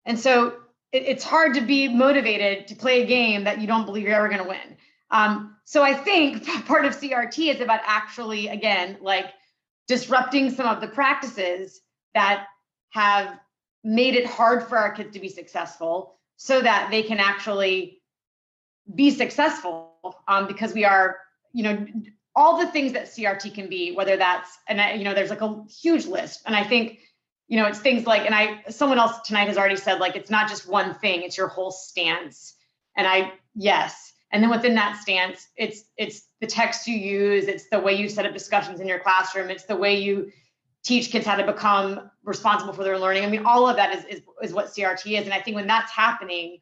[0.05, 0.53] and so
[0.91, 4.15] it, it's hard to be motivated to play a game that you don't believe you're
[4.15, 4.77] ever going to win.
[5.11, 9.27] Um, so I think part of CRT is about actually, again, like
[9.87, 11.81] disrupting some of the practices
[12.13, 12.47] that
[12.91, 13.39] have
[13.83, 18.01] made it hard for our kids to be successful so that they can actually
[18.95, 19.91] be successful
[20.27, 21.17] um, because we are,
[21.53, 21.87] you know,
[22.35, 25.41] all the things that CRT can be, whether that's, and I, you know, there's like
[25.41, 26.41] a huge list.
[26.45, 26.99] And I think,
[27.47, 30.31] you know, it's things like, and I, someone else tonight has already said, like, it's
[30.31, 32.55] not just one thing, it's your whole stance.
[32.97, 34.13] And I, yes.
[34.31, 38.09] And then within that stance, it's, it's the text you use, it's the way you
[38.09, 40.31] set up discussions in your classroom, it's the way you
[40.83, 43.23] teach kids how to become responsible for their learning.
[43.23, 45.25] I mean, all of that is, is, is what CRT is.
[45.25, 46.59] And I think when that's happening,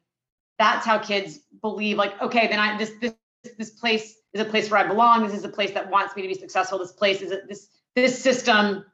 [0.58, 3.14] that's how kids believe like, okay, then I, this, this,
[3.58, 5.26] this place is a place where I belong.
[5.26, 6.78] This is a place that wants me to be successful.
[6.78, 8.84] This place is a, this, this system,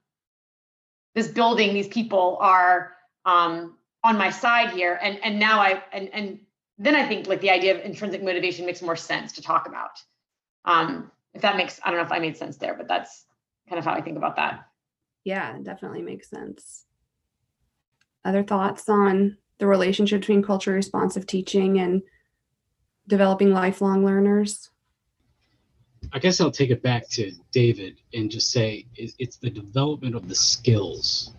[1.15, 4.99] this building, these people are um, on my side here.
[5.03, 6.41] And, and now I, and, and
[6.79, 10.03] then I think like the idea of intrinsic motivation makes more sense to talk about.
[10.65, 13.27] Um, if that makes, I don't know if I made sense there, but that's
[13.69, 14.68] kind of how I think about that.
[15.29, 16.87] Yeah, definitely makes sense.
[18.25, 22.01] Other thoughts on the relationship between culture responsive teaching and
[23.07, 24.71] developing lifelong learners?
[26.15, 30.31] I guess I'll take it back to David and just say it's the development of
[30.31, 31.35] the skills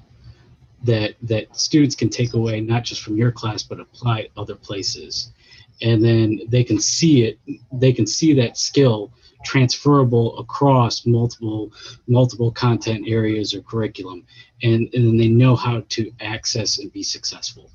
[0.83, 5.33] that that students can take away not just from your class but apply other places
[5.81, 7.39] and then they can see it
[7.73, 9.11] they can see that skill
[9.45, 11.71] transferable across multiple
[12.07, 14.25] multiple content areas or curriculum
[14.63, 17.71] and, and then they know how to access and be successful.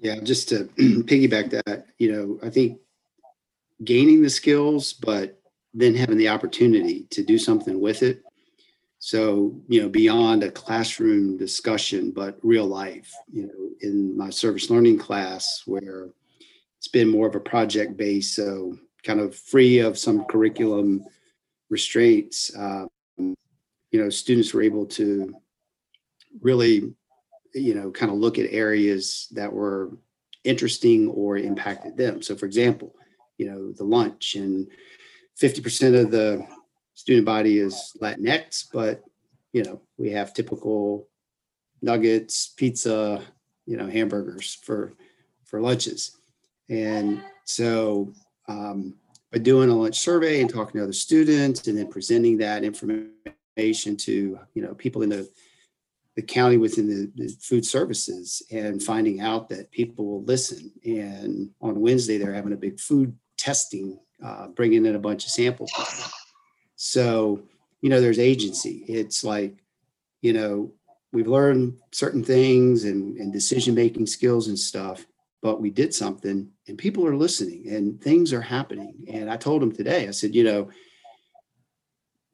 [0.00, 2.78] Yeah just to piggyback that you know i think
[3.84, 5.38] gaining the skills but
[5.74, 8.22] then having the opportunity to do something with it.
[8.98, 14.70] So you know beyond a classroom discussion but real life you know in my service
[14.70, 16.08] learning class where
[16.78, 18.76] it's been more of a project base so
[19.08, 21.02] kind of free of some curriculum
[21.70, 25.34] restraints um, you know students were able to
[26.42, 26.92] really
[27.54, 29.90] you know kind of look at areas that were
[30.44, 32.20] interesting or impacted them.
[32.20, 32.94] So for example
[33.38, 34.68] you know the lunch and
[35.40, 36.46] 50% of the
[36.92, 39.02] student body is latinx but
[39.54, 41.08] you know we have typical
[41.80, 43.22] nuggets pizza
[43.64, 44.92] you know hamburgers for
[45.46, 46.18] for lunches.
[46.68, 48.12] And so
[48.48, 48.94] um,
[49.32, 53.96] by doing a lunch survey and talking to other students and then presenting that information
[53.96, 55.28] to you know people in the
[56.18, 60.72] the county within the, the, food services and finding out that people will listen.
[60.84, 65.30] And on Wednesday, they're having a big food testing, uh, bringing in a bunch of
[65.30, 65.70] samples.
[66.74, 67.42] So,
[67.82, 68.84] you know, there's agency.
[68.88, 69.62] It's like,
[70.20, 70.72] you know,
[71.12, 75.06] we've learned certain things and, and decision making skills and stuff,
[75.42, 78.94] but we did something and people are listening and things are happening.
[79.08, 80.70] And I told them today, I said, you know,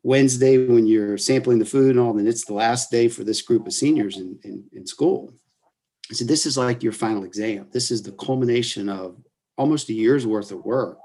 [0.03, 3.43] Wednesday when you're sampling the food and all, then it's the last day for this
[3.43, 5.33] group of seniors in, in, in school.
[6.11, 7.69] I said, this is like your final exam.
[7.73, 9.17] This is the culmination of
[9.57, 10.99] almost a year's worth of work.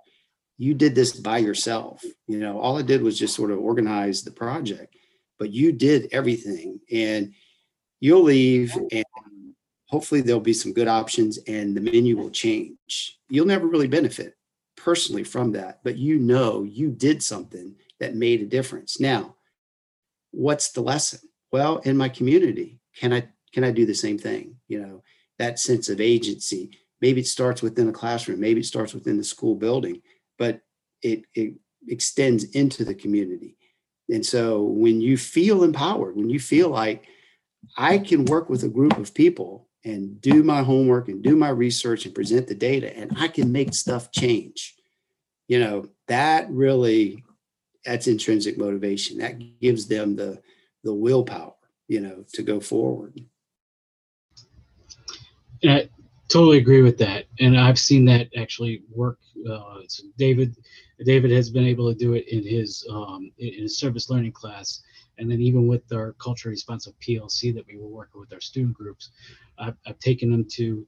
[0.58, 2.04] You did this by yourself.
[2.28, 4.94] You know, all I did was just sort of organize the project,
[5.38, 7.34] but you did everything and
[8.02, 9.06] you'll leave and
[9.90, 13.20] hopefully there'll be some good options and the menu will change.
[13.28, 14.36] You'll never really benefit
[14.78, 19.00] personally from that, but you know you did something that made a difference.
[19.00, 19.36] Now,
[20.32, 21.20] what's the lesson?
[21.52, 24.56] Well, in my community, can I can I do the same thing?
[24.68, 25.04] You know,
[25.40, 26.72] that sense of agency.
[27.02, 30.02] Maybe it starts within a classroom, maybe it starts within the school building,
[30.38, 30.62] but
[31.02, 31.54] it, it
[31.88, 33.56] extends into the community.
[34.10, 37.08] And so when you feel empowered, when you feel like
[37.78, 41.50] I can work with a group of people and do my homework and do my
[41.50, 44.76] research and present the data and I can make stuff change.
[45.48, 47.24] You know, that really
[47.86, 49.18] that's intrinsic motivation.
[49.20, 50.42] That gives them the
[50.84, 51.54] the willpower,
[51.88, 53.20] you know, to go forward.
[55.64, 55.90] I
[56.30, 59.20] totally agree with that, and I've seen that actually work.
[59.50, 59.80] Uh,
[60.18, 60.56] David,
[61.04, 64.82] David has been able to do it in his um, in his service learning class,
[65.20, 68.74] and then even with our culturally responsive PLC that we were working with our student
[68.74, 69.12] groups,
[69.58, 70.88] I've, I've taken them to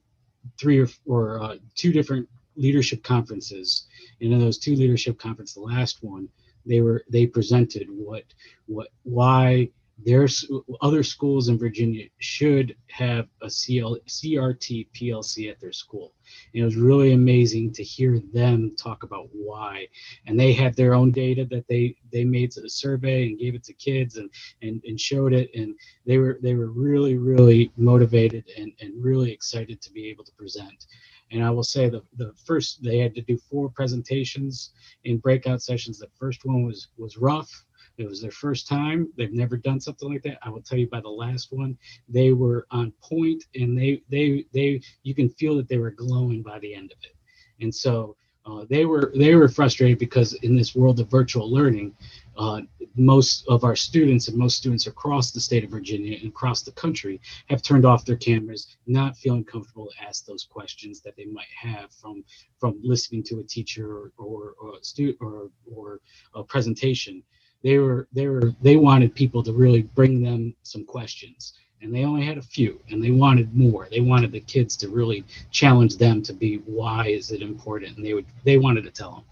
[0.58, 3.86] three or, or uh, two different leadership conferences,
[4.20, 6.28] and in those two leadership conferences, the last one
[6.64, 8.24] they were they presented what
[8.66, 9.68] what why
[10.04, 10.48] there's
[10.80, 16.14] other schools in Virginia should have a CL, CRT PLC at their school.
[16.52, 19.88] And it was really amazing to hear them talk about why.
[20.26, 23.64] And they had their own data that they they made a survey and gave it
[23.64, 24.30] to kids and
[24.62, 25.50] and, and showed it.
[25.54, 25.74] And
[26.06, 30.32] they were they were really really motivated and, and really excited to be able to
[30.32, 30.86] present.
[31.30, 34.72] And I will say the, the first they had to do four presentations
[35.04, 35.98] in breakout sessions.
[35.98, 37.64] The first one was was rough
[37.98, 39.12] it was their first time.
[39.16, 40.38] They've never done something like that.
[40.42, 41.76] I will tell you by the last one,
[42.08, 46.42] they were on point and they they they you can feel that they were glowing
[46.42, 47.14] by the end of it.
[47.62, 51.94] And so uh, they were they were frustrated because in this world of virtual learning,
[52.36, 52.62] uh,
[52.96, 56.72] most of our students and most students across the state of Virginia and across the
[56.72, 61.26] country have turned off their cameras, not feeling comfortable to ask those questions that they
[61.26, 62.24] might have from
[62.58, 66.00] from listening to a teacher or or, or a student or or
[66.34, 67.22] a presentation
[67.62, 71.54] they were they were they wanted people to really bring them some questions.
[71.80, 73.88] And they only had a few and they wanted more.
[73.90, 77.96] They wanted the kids to really challenge them to be why is it important?
[77.96, 79.24] And they would they wanted to tell them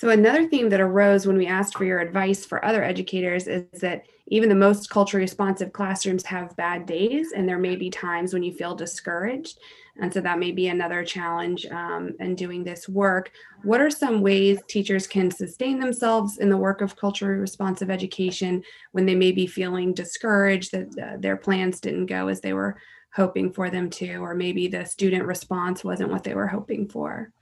[0.00, 3.66] so another theme that arose when we asked for your advice for other educators is
[3.82, 8.32] that even the most culturally responsive classrooms have bad days and there may be times
[8.32, 9.58] when you feel discouraged
[10.00, 13.30] and so that may be another challenge um, in doing this work.
[13.62, 18.62] What are some ways teachers can sustain themselves in the work of culturally responsive education
[18.92, 22.78] when they may be feeling discouraged that uh, their plans didn't go as they were
[23.14, 27.32] hoping for them to, or maybe the student response wasn't what they were hoping for?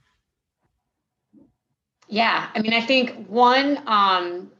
[2.07, 4.51] Yeah, I mean, I think one, um,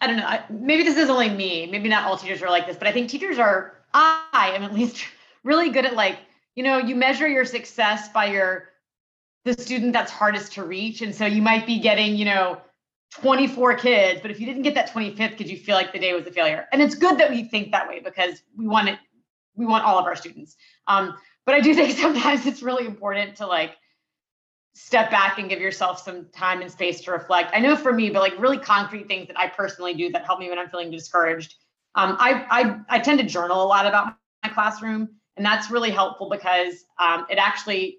[0.00, 2.76] I don't know, maybe this is only me, maybe not all teachers are like this,
[2.76, 5.04] but I think teachers are, I am at least
[5.42, 6.18] really good at like
[6.56, 8.70] you know, you measure your success by your
[9.44, 11.02] the student that's hardest to reach.
[11.02, 12.60] And so you might be getting, you know,
[13.20, 16.12] 24 kids, but if you didn't get that 25th, could you feel like the day
[16.12, 16.66] was a failure?
[16.72, 18.98] And it's good that we think that way because we want it,
[19.54, 20.56] we want all of our students.
[20.88, 23.76] Um, but I do think sometimes it's really important to like
[24.74, 27.52] step back and give yourself some time and space to reflect.
[27.54, 30.40] I know for me, but like really concrete things that I personally do that help
[30.40, 31.54] me when I'm feeling discouraged.
[31.94, 35.90] Um, I, I I tend to journal a lot about my classroom and that's really
[35.90, 37.98] helpful because um, it actually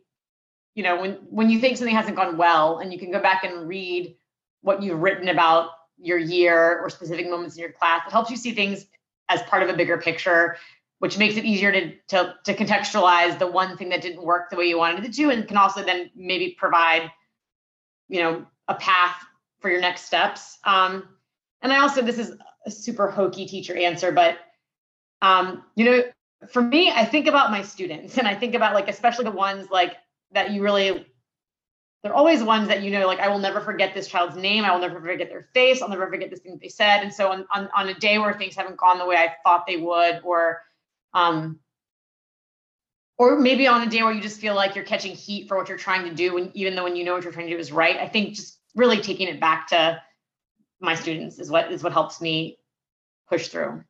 [0.76, 3.44] you know when when you think something hasn't gone well and you can go back
[3.44, 4.16] and read
[4.62, 8.38] what you've written about your year or specific moments in your class it helps you
[8.38, 8.86] see things
[9.30, 10.58] as part of a bigger picture
[11.00, 14.56] which makes it easier to, to, to contextualize the one thing that didn't work the
[14.56, 17.12] way you wanted it to and can also then maybe provide
[18.08, 19.16] you know a path
[19.60, 20.60] for your next steps.
[20.66, 21.08] Um,
[21.62, 22.34] and i also this is
[22.66, 24.38] a super hokey teacher answer but
[25.22, 26.04] um, you know
[26.50, 29.70] for me, I think about my students and I think about like, especially the ones
[29.72, 29.96] like
[30.32, 31.08] that you really,
[32.04, 34.64] they're always ones that you know, like, I will never forget this child's name.
[34.64, 35.82] I will never forget their face.
[35.82, 37.02] I'll never forget this thing they said.
[37.02, 39.66] And so on, on, on a day where things haven't gone the way I thought
[39.66, 40.62] they would, or,
[41.14, 41.60] um,
[43.18, 45.70] or maybe on a day where you just feel like you're catching heat for what
[45.70, 47.60] you're trying to do, when even though when you know what you're trying to do
[47.60, 47.98] is right.
[47.98, 50.00] I think just really taking it back to
[50.80, 52.60] my students is what is what helps me
[53.28, 53.84] push through.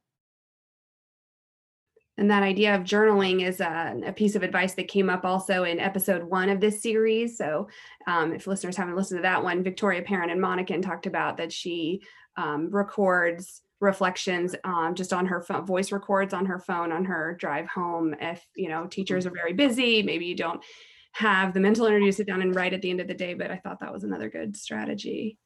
[2.18, 5.65] And that idea of journaling is a, a, piece of advice that came up also
[5.65, 7.38] in episode one of this series.
[7.38, 7.68] So,
[8.07, 11.51] um, if listeners haven't listened to that one, Victoria Parent and Monica talked about that
[11.51, 12.01] she
[12.36, 17.36] um, records reflections um, just on her phone, voice records on her phone on her
[17.39, 18.15] drive home.
[18.20, 20.63] If you know teachers are very busy, maybe you don't
[21.11, 23.36] have the mental energy to sit down and write at the end of the day.
[23.36, 25.38] But I thought that was another good strategy.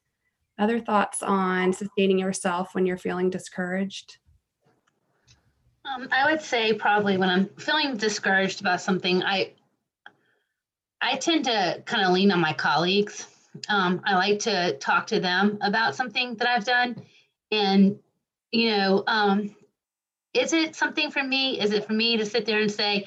[0.58, 4.18] Other thoughts on sustaining yourself when you're feeling discouraged?
[5.84, 9.52] Um, I would say probably when I'm feeling discouraged about something, I
[11.00, 13.26] I tend to kind of lean on my colleagues.
[13.68, 17.02] Um, I like to talk to them about something that I've done,
[17.50, 17.98] and
[18.52, 19.56] you know, um,
[20.34, 21.60] is it something for me?
[21.60, 23.06] Is it for me to sit there and say,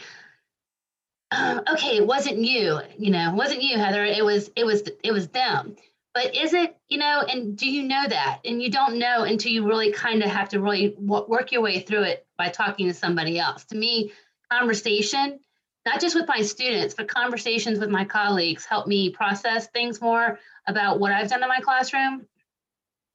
[1.31, 4.03] um, okay, it wasn't you, you know, it wasn't you, Heather.
[4.03, 5.77] It was it was it was them
[6.15, 8.39] but is it you know and do you know that?
[8.45, 11.81] And you don't know until you really kind of have to really work your way
[11.81, 13.65] through it by talking to somebody else.
[13.65, 14.11] To me
[14.49, 15.39] conversation
[15.85, 20.39] not just with my students but conversations with my colleagues help me process things more
[20.67, 22.25] about what i've done in my classroom.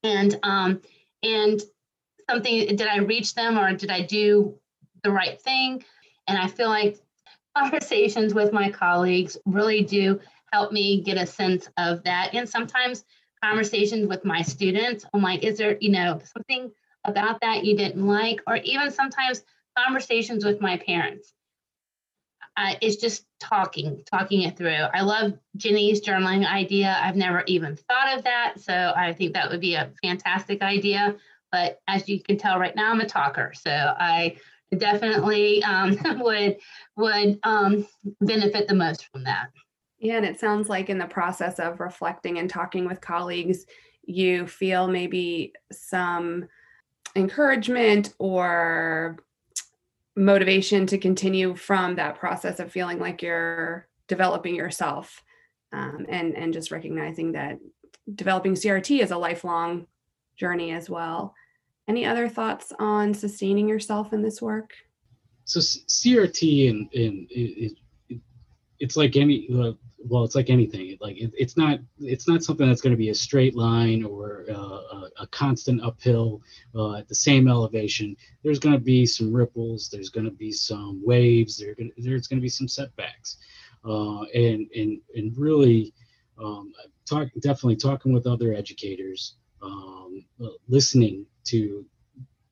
[0.03, 0.81] And um
[1.23, 1.61] and
[2.29, 4.59] something did i reach them or did i do
[5.03, 5.83] the right thing?
[6.29, 6.99] And i feel like
[7.57, 10.21] conversations with my colleagues really do
[10.53, 12.35] help me get a sense of that.
[12.35, 13.05] And sometimes
[13.43, 16.71] conversations with my students, I'm like, is there, you know, something
[17.05, 18.41] about that you didn't like?
[18.47, 19.43] Or even sometimes
[19.77, 21.33] conversations with my parents.
[22.57, 24.71] Uh, it's just talking, talking it through.
[24.71, 26.99] I love Jenny's journaling idea.
[27.01, 28.55] I've never even thought of that.
[28.59, 31.17] So I think that would be a fantastic idea
[31.53, 33.53] but as you can tell right now, I'm a talker.
[33.55, 34.37] So I
[34.77, 36.59] definitely um, would
[36.97, 37.87] would um,
[38.21, 39.51] benefit the most from that.
[40.01, 43.67] Yeah, and it sounds like in the process of reflecting and talking with colleagues,
[44.03, 46.49] you feel maybe some
[47.15, 49.19] encouragement or
[50.17, 55.23] motivation to continue from that process of feeling like you're developing yourself
[55.73, 57.59] um, and and just recognizing that
[58.15, 59.87] developing crt is a lifelong
[60.37, 61.35] journey as well.
[61.87, 64.73] Any other thoughts on sustaining yourself in this work?
[65.45, 67.77] So crt and and
[68.81, 72.67] it's like any uh, well it's like anything like it, it's not it's not something
[72.67, 76.41] that's going to be a straight line or uh, a, a, constant uphill
[76.75, 80.51] uh, at the same elevation there's going to be some ripples there's going to be
[80.51, 83.37] some waves there gonna, there's going to be some setbacks
[83.85, 85.93] uh, and and and really
[86.43, 86.73] um,
[87.07, 90.25] talk definitely talking with other educators um,
[90.69, 91.85] listening to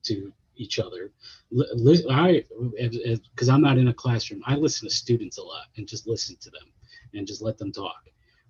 [0.03, 1.11] to each other.
[1.51, 2.43] I,
[3.33, 6.37] because I'm not in a classroom, I listen to students a lot and just listen
[6.41, 6.71] to them
[7.13, 8.03] and just let them talk.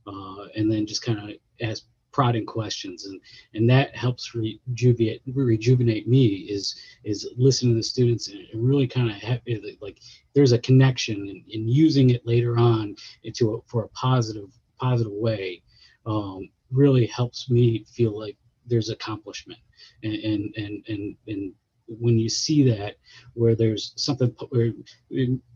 [0.08, 3.22] Uh, and then just kind of ask prodding questions and
[3.54, 9.10] and that helps rejuvenate rejuvenate me is is listening to the students and really kind
[9.10, 9.42] of have
[9.82, 10.00] like
[10.34, 15.12] there's a connection and, and using it later on into a, for a positive positive
[15.12, 15.62] way
[16.06, 19.60] um, really helps me feel like there's accomplishment
[20.04, 21.54] and and and and, and
[22.00, 22.96] when you see that
[23.34, 24.72] where there's something where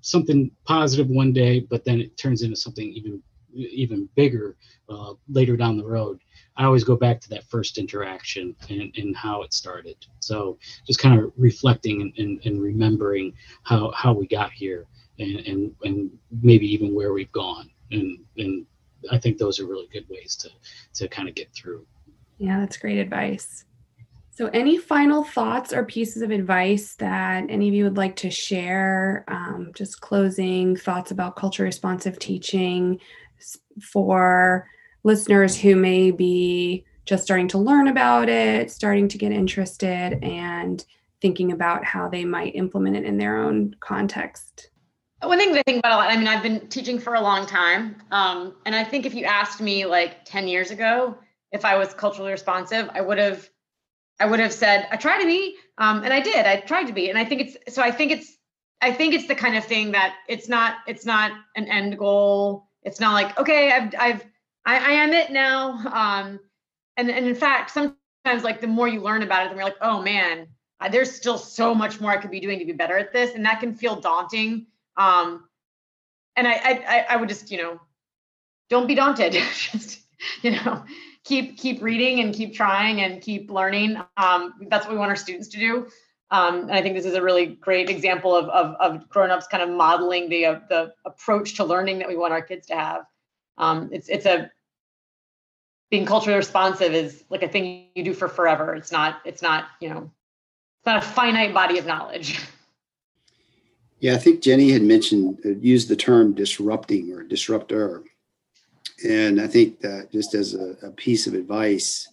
[0.02, 3.22] something positive one day but then it turns into something even
[3.56, 4.56] even bigger
[4.90, 6.20] uh, later down the road.
[6.58, 9.96] I always go back to that first interaction and, and how it started.
[10.20, 14.86] So just kind of reflecting and, and, and remembering how how we got here
[15.20, 16.12] and, and and
[16.42, 17.70] maybe even where we've gone.
[17.92, 18.66] And and
[19.12, 20.50] i think those are really good ways to
[20.94, 21.86] to kind of get through.
[22.38, 23.66] Yeah that's great advice
[24.36, 28.32] so, any final thoughts or pieces of advice that any of you would like to
[28.32, 29.26] share?
[29.28, 33.00] Um, just closing thoughts about culture responsive teaching
[33.80, 34.68] for
[35.04, 40.84] listeners who may be just starting to learn about it, starting to get interested, and
[41.22, 44.72] thinking about how they might implement it in their own context.
[45.22, 47.46] One thing I think about a lot, I mean, I've been teaching for a long
[47.46, 47.98] time.
[48.12, 51.18] Um, and I think if you asked me like 10 years ago
[51.52, 53.48] if I was culturally responsive, I would have
[54.20, 55.56] I would have said, I try to be.
[55.78, 57.10] Um, and I did, I tried to be.
[57.10, 58.38] And I think it's, so I think it's,
[58.82, 62.68] I think it's the kind of thing that it's not, it's not an end goal.
[62.84, 64.26] It's not like, okay, I've, I've,
[64.66, 65.72] I, I am it now.
[65.72, 66.40] Um,
[66.98, 69.78] and, and in fact, sometimes like the more you learn about it, then you're like,
[69.82, 70.48] oh man,
[70.92, 73.36] there's still so much more I could be doing to be better at this.
[73.36, 74.68] And that can feel daunting.
[74.98, 75.48] Um,
[76.36, 77.80] and I, I, I would just, you know,
[78.70, 79.34] don't be daunted.
[79.54, 80.02] just,
[80.42, 80.84] you know,
[81.24, 83.98] keep keep reading and keep trying and keep learning.
[84.18, 85.88] Um, that's what we want our students to do.
[86.32, 89.62] Um, and I think this is a really great example of, of, of grown-ups kind
[89.62, 93.06] of modeling the uh, the approach to learning that we want our kids to have.
[93.58, 94.52] Um, it's it's a
[95.92, 98.74] being culturally responsive is like a thing you do for forever.
[98.76, 100.12] It's not it's not you know
[100.80, 102.40] it's not a finite body of knowledge.
[104.00, 108.04] Yeah, I think Jenny had mentioned uh, used the term disrupting or disruptor.
[109.04, 112.08] And I think that just as a, a piece of advice,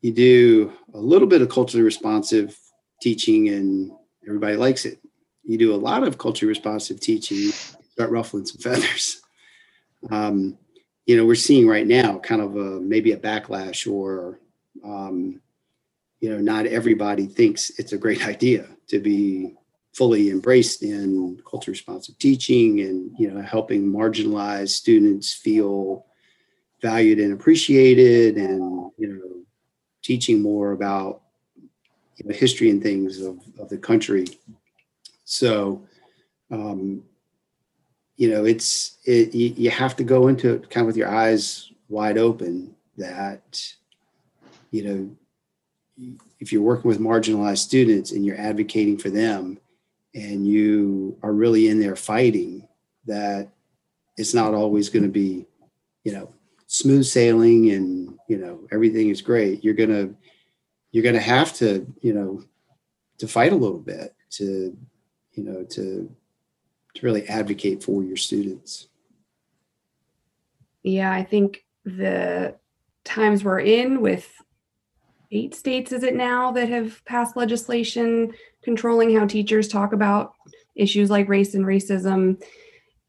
[0.00, 2.56] you do a little bit of culturally responsive
[3.02, 3.90] teaching and
[4.26, 4.98] everybody likes it.
[5.44, 7.50] You do a lot of culturally responsive teaching,
[7.92, 9.20] start ruffling some feathers.
[10.10, 10.56] Um,
[11.06, 14.38] you know, we're seeing right now kind of a, maybe a backlash or,
[14.84, 15.40] um,
[16.20, 19.54] you know, not everybody thinks it's a great idea to be
[19.98, 26.06] fully embraced in culture responsive teaching and you know helping marginalized students feel
[26.80, 29.42] valued and appreciated and you know
[30.00, 31.22] teaching more about
[32.14, 34.26] you know, history and things of, of the country.
[35.24, 35.82] So
[36.52, 37.02] um,
[38.16, 41.10] you know it's it you, you have to go into it kind of with your
[41.10, 43.74] eyes wide open that
[44.70, 49.58] you know if you're working with marginalized students and you're advocating for them
[50.14, 52.66] and you are really in there fighting,
[53.06, 53.48] that
[54.16, 55.46] it's not always going to be,
[56.04, 56.32] you know,
[56.68, 59.64] smooth sailing and you know everything is great.
[59.64, 60.10] You're gonna
[60.92, 62.44] you're gonna have to you know
[63.18, 64.76] to fight a little bit to
[65.32, 66.14] you know to
[66.94, 68.88] to really advocate for your students.
[70.82, 72.54] Yeah, I think the
[73.04, 74.30] times we're in with
[75.30, 78.32] eight states is it now that have passed legislation
[78.68, 80.34] controlling how teachers talk about
[80.74, 82.40] issues like race and racism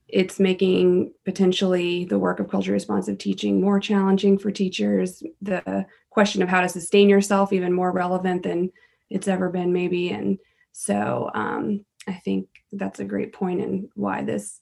[0.07, 6.41] it's making potentially the work of culture responsive teaching more challenging for teachers the question
[6.41, 8.72] of how to sustain yourself even more relevant than
[9.10, 10.10] it's ever been, maybe.
[10.10, 10.38] And
[10.72, 14.62] so um, I think that's a great point and why this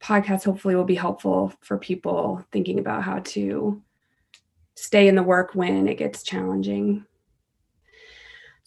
[0.00, 3.82] podcast hopefully will be helpful for people thinking about how to
[4.74, 7.06] stay in the work when it gets challenging.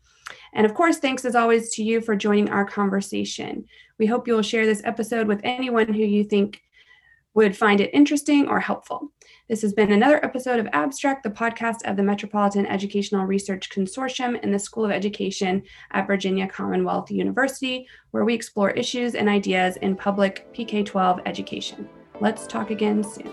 [0.52, 3.64] And of course, thanks as always to you for joining our conversation.
[3.98, 6.60] We hope you will share this episode with anyone who you think
[7.34, 9.12] would find it interesting or helpful.
[9.48, 14.42] This has been another episode of Abstract, the podcast of the Metropolitan Educational Research Consortium
[14.42, 15.62] in the School of Education
[15.92, 21.88] at Virginia Commonwealth University, where we explore issues and ideas in public PK 12 education.
[22.20, 23.32] Let's talk again soon.